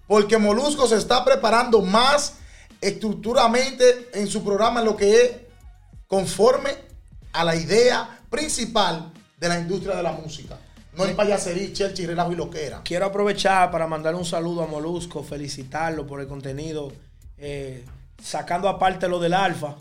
Porque 0.08 0.38
Molusco 0.38 0.88
se 0.88 0.98
está 0.98 1.26
preparando 1.26 1.82
más 1.82 2.36
estructuralmente 2.82 4.10
en 4.14 4.28
su 4.28 4.44
programa 4.44 4.82
lo 4.82 4.96
que 4.96 5.22
es 5.22 5.32
conforme 6.08 6.70
a 7.34 7.44
la 7.44 7.56
idea 7.56 8.20
principal 8.30 9.12
de 9.40 9.48
la 9.48 9.60
industria 9.60 9.96
de 9.96 10.04
la 10.04 10.12
música. 10.14 10.58
No 10.96 11.06
en 11.06 11.16
payasería, 11.16 11.72
chelchi, 11.72 12.06
relajo 12.06 12.32
y 12.32 12.36
loquera. 12.36 12.82
Quiero 12.84 13.06
aprovechar 13.06 13.72
para 13.72 13.88
mandarle 13.88 14.20
un 14.20 14.26
saludo 14.26 14.64
a 14.64 14.68
Molusco, 14.68 15.24
felicitarlo 15.24 16.06
por 16.06 16.20
el 16.20 16.28
contenido, 16.28 16.92
eh, 17.38 17.86
sacando 18.22 18.68
aparte 18.68 19.08
lo 19.08 19.20
del 19.20 19.34
alfa, 19.34 19.76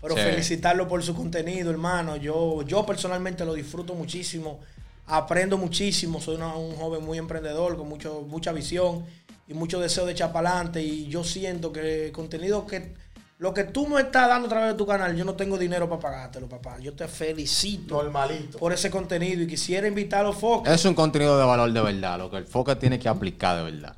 pero 0.00 0.14
Sí. 0.16 0.22
felicitarlo 0.22 0.86
por 0.88 1.02
su 1.02 1.14
contenido, 1.14 1.70
hermano. 1.70 2.16
Yo, 2.16 2.62
yo 2.62 2.86
personalmente 2.86 3.44
lo 3.44 3.52
disfruto 3.52 3.94
muchísimo, 3.94 4.60
aprendo 5.06 5.58
muchísimo, 5.58 6.20
soy 6.20 6.36
una- 6.36 6.54
un 6.54 6.76
joven 6.76 7.04
muy 7.04 7.18
emprendedor, 7.18 7.76
con 7.76 7.88
mucho, 7.88 8.22
mucha 8.26 8.52
visión 8.52 9.04
y 9.48 9.54
mucho 9.54 9.80
deseo 9.80 10.04
de 10.06 10.12
echar 10.12 10.32
para 10.32 10.50
adelante 10.50 10.82
y 10.82 11.08
yo 11.08 11.24
siento 11.24 11.72
que 11.72 12.06
el 12.06 12.12
contenido 12.12 12.66
que... 12.66 12.94
Lo 13.38 13.54
que 13.54 13.62
tú 13.62 13.86
me 13.86 14.00
estás 14.00 14.28
dando 14.28 14.46
a 14.46 14.48
través 14.50 14.72
de 14.72 14.74
tu 14.76 14.84
canal, 14.84 15.14
yo 15.16 15.24
no 15.24 15.34
tengo 15.34 15.56
dinero 15.56 15.88
para 15.88 16.00
pagártelo, 16.00 16.48
papá. 16.48 16.76
Yo 16.80 16.92
te 16.94 17.06
felicito 17.06 18.02
Normalito. 18.02 18.58
por 18.58 18.72
ese 18.72 18.90
contenido 18.90 19.40
y 19.42 19.46
quisiera 19.46 19.86
invitar 19.86 20.20
a 20.20 20.22
los 20.24 20.36
focos. 20.36 20.68
Es 20.68 20.84
un 20.84 20.94
contenido 20.94 21.38
de 21.38 21.44
valor 21.44 21.72
de 21.72 21.80
verdad, 21.80 22.18
lo 22.18 22.28
que 22.32 22.36
el 22.38 22.46
foque 22.46 22.74
tiene 22.74 22.98
que 22.98 23.08
aplicar 23.08 23.56
de 23.58 23.62
verdad. 23.70 23.94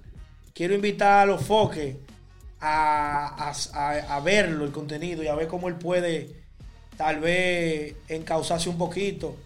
quiero 0.52 0.74
invitar 0.74 1.20
a 1.20 1.24
los 1.26 1.42
foques 1.42 1.96
a, 2.60 3.48
a- 3.48 3.52
a- 3.72 4.16
a 4.16 4.20
verlo, 4.20 4.64
el 4.66 4.72
contenido, 4.72 5.22
y 5.22 5.28
a 5.28 5.34
ver 5.34 5.48
cómo 5.48 5.68
él 5.68 5.76
puede 5.76 6.36
tal 6.98 7.20
vez 7.20 7.94
encauzarse 8.08 8.68
un 8.68 8.76
poquito 8.76 9.36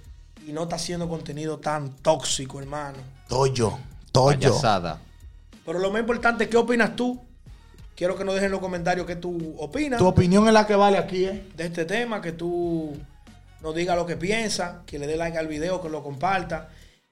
y 0.45 0.51
no 0.53 0.65
está 0.65 0.75
haciendo 0.75 1.09
contenido 1.09 1.59
tan 1.59 1.95
tóxico, 1.99 2.59
hermano. 2.61 2.99
Toyo, 3.29 3.79
Toyo. 4.11 4.39
Payasada. 4.51 4.99
Pero 5.65 5.79
lo 5.79 5.91
más 5.91 6.01
importante, 6.01 6.49
¿qué 6.49 6.57
opinas 6.57 6.95
tú? 6.97 7.21
Quiero 7.97 8.17
que 8.17 8.25
nos 8.25 8.35
dejen 8.35 8.47
en 8.47 8.53
los 8.53 8.61
comentarios 8.61 9.07
qué 9.07 9.17
tú 9.17 9.55
opinas 9.59 10.01
Tu 10.01 10.07
opinión 10.07 10.47
es 10.49 10.53
la 10.53 10.67
que 10.67 10.75
vale 10.75 10.99
aquí, 10.99 11.27
¿eh? 11.27 11.45
de 11.57 11.67
este 11.67 11.85
tema, 11.85 12.21
que 12.21 12.33
tú 12.33 12.97
nos 13.63 13.75
digas 13.75 13.97
lo 13.97 14.05
que 14.05 14.17
piensas, 14.17 14.77
que 14.85 14.99
le 14.99 15.07
dé 15.07 15.17
like 15.17 15.39
al 15.39 15.47
video, 15.47 15.81
que 15.81 15.89
lo 15.89 16.03
comparta. 16.03 16.69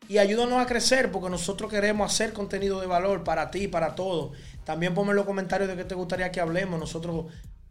Y 0.08 0.18
ayúdanos 0.18 0.60
a 0.60 0.66
crecer 0.66 1.10
porque 1.10 1.30
nosotros 1.30 1.70
queremos 1.70 2.12
hacer 2.12 2.32
contenido 2.32 2.80
de 2.80 2.86
valor 2.86 3.22
para 3.22 3.50
ti, 3.50 3.68
para 3.68 3.94
todos. 3.94 4.32
También 4.64 4.92
ponme 4.92 5.10
en 5.10 5.16
los 5.16 5.24
comentarios 5.24 5.68
de 5.68 5.76
qué 5.76 5.84
te 5.84 5.94
gustaría 5.94 6.30
que 6.30 6.40
hablemos. 6.40 6.78
Nosotros 6.78 7.26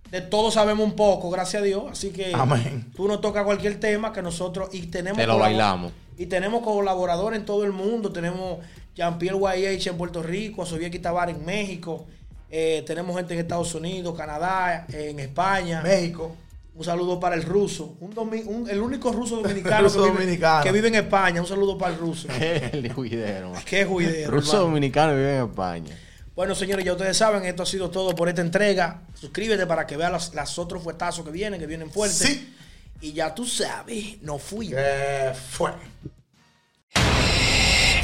de 0.09 0.21
todo 0.21 0.51
sabemos 0.51 0.85
un 0.85 0.95
poco, 0.95 1.29
gracias 1.29 1.61
a 1.61 1.65
Dios. 1.65 1.83
Así 1.91 2.11
que 2.11 2.33
Amén. 2.33 2.91
tú 2.95 3.07
nos 3.07 3.21
tocas 3.21 3.43
cualquier 3.43 3.79
tema 3.79 4.11
que 4.11 4.21
nosotros 4.21 4.69
y 4.73 4.87
tenemos 4.87 5.17
Te 5.17 5.27
lo 5.27 5.37
bailamos. 5.37 5.91
Y 6.17 6.25
tenemos 6.25 6.63
colaboradores 6.63 7.39
en 7.39 7.45
todo 7.45 7.63
el 7.65 7.71
mundo. 7.71 8.11
Tenemos 8.11 8.59
Jean-Pierre 8.95 9.37
YH 9.37 9.89
en 9.89 9.97
Puerto 9.97 10.21
Rico, 10.21 10.65
Soviet 10.65 11.01
Tabar 11.01 11.29
en 11.29 11.43
México. 11.45 12.05
eh, 12.49 12.83
tenemos 12.85 13.15
gente 13.15 13.33
en 13.33 13.39
Estados 13.39 13.73
Unidos, 13.75 14.15
Canadá, 14.17 14.85
en 14.91 15.19
España. 15.19 15.81
México. 15.81 16.35
Un 16.75 16.83
saludo 16.83 17.19
para 17.19 17.35
el 17.35 17.43
ruso. 17.43 17.95
Un 18.01 18.13
domi- 18.13 18.43
un- 18.45 18.69
el 18.69 18.81
único 18.81 19.11
ruso 19.11 19.37
dominicano, 19.41 19.83
Ruso 19.83 20.03
que, 20.03 20.09
vive, 20.09 20.19
dominicano. 20.23 20.63
que 20.63 20.71
vive 20.71 20.87
en 20.89 20.95
España. 20.95 21.41
Un 21.41 21.47
saludo 21.47 21.77
para 21.77 21.93
el 21.93 21.99
ruso. 21.99 22.27
El 22.39 22.91
juidero. 22.93 23.53
Qué 23.65 23.85
juidero. 23.85 24.31
Ruso 24.31 24.51
hermano. 24.53 24.65
dominicano 24.67 25.13
vive 25.15 25.37
en 25.37 25.45
España. 25.45 25.97
Bueno, 26.35 26.55
señores, 26.55 26.85
ya 26.85 26.93
ustedes 26.93 27.17
saben, 27.17 27.43
esto 27.45 27.63
ha 27.63 27.65
sido 27.65 27.89
todo 27.89 28.15
por 28.15 28.27
esta 28.29 28.41
entrega. 28.41 29.01
Suscríbete 29.13 29.65
para 29.65 29.85
que 29.85 29.95
veas 29.97 30.11
las, 30.11 30.33
las 30.33 30.57
otros 30.59 30.81
fuetazos 30.81 31.23
que 31.25 31.31
vienen, 31.31 31.59
que 31.59 31.67
vienen 31.67 31.89
fuertes. 31.91 32.17
Sí. 32.17 32.53
Y 33.01 33.13
ya 33.13 33.33
tú 33.35 33.45
sabes, 33.45 34.21
no 34.21 34.37
fui. 34.37 34.71
Eh, 34.75 35.33
fue. 35.51 35.71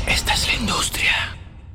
Esta 0.08 0.34
es 0.34 0.48
la 0.48 0.54
industria. 0.54 1.37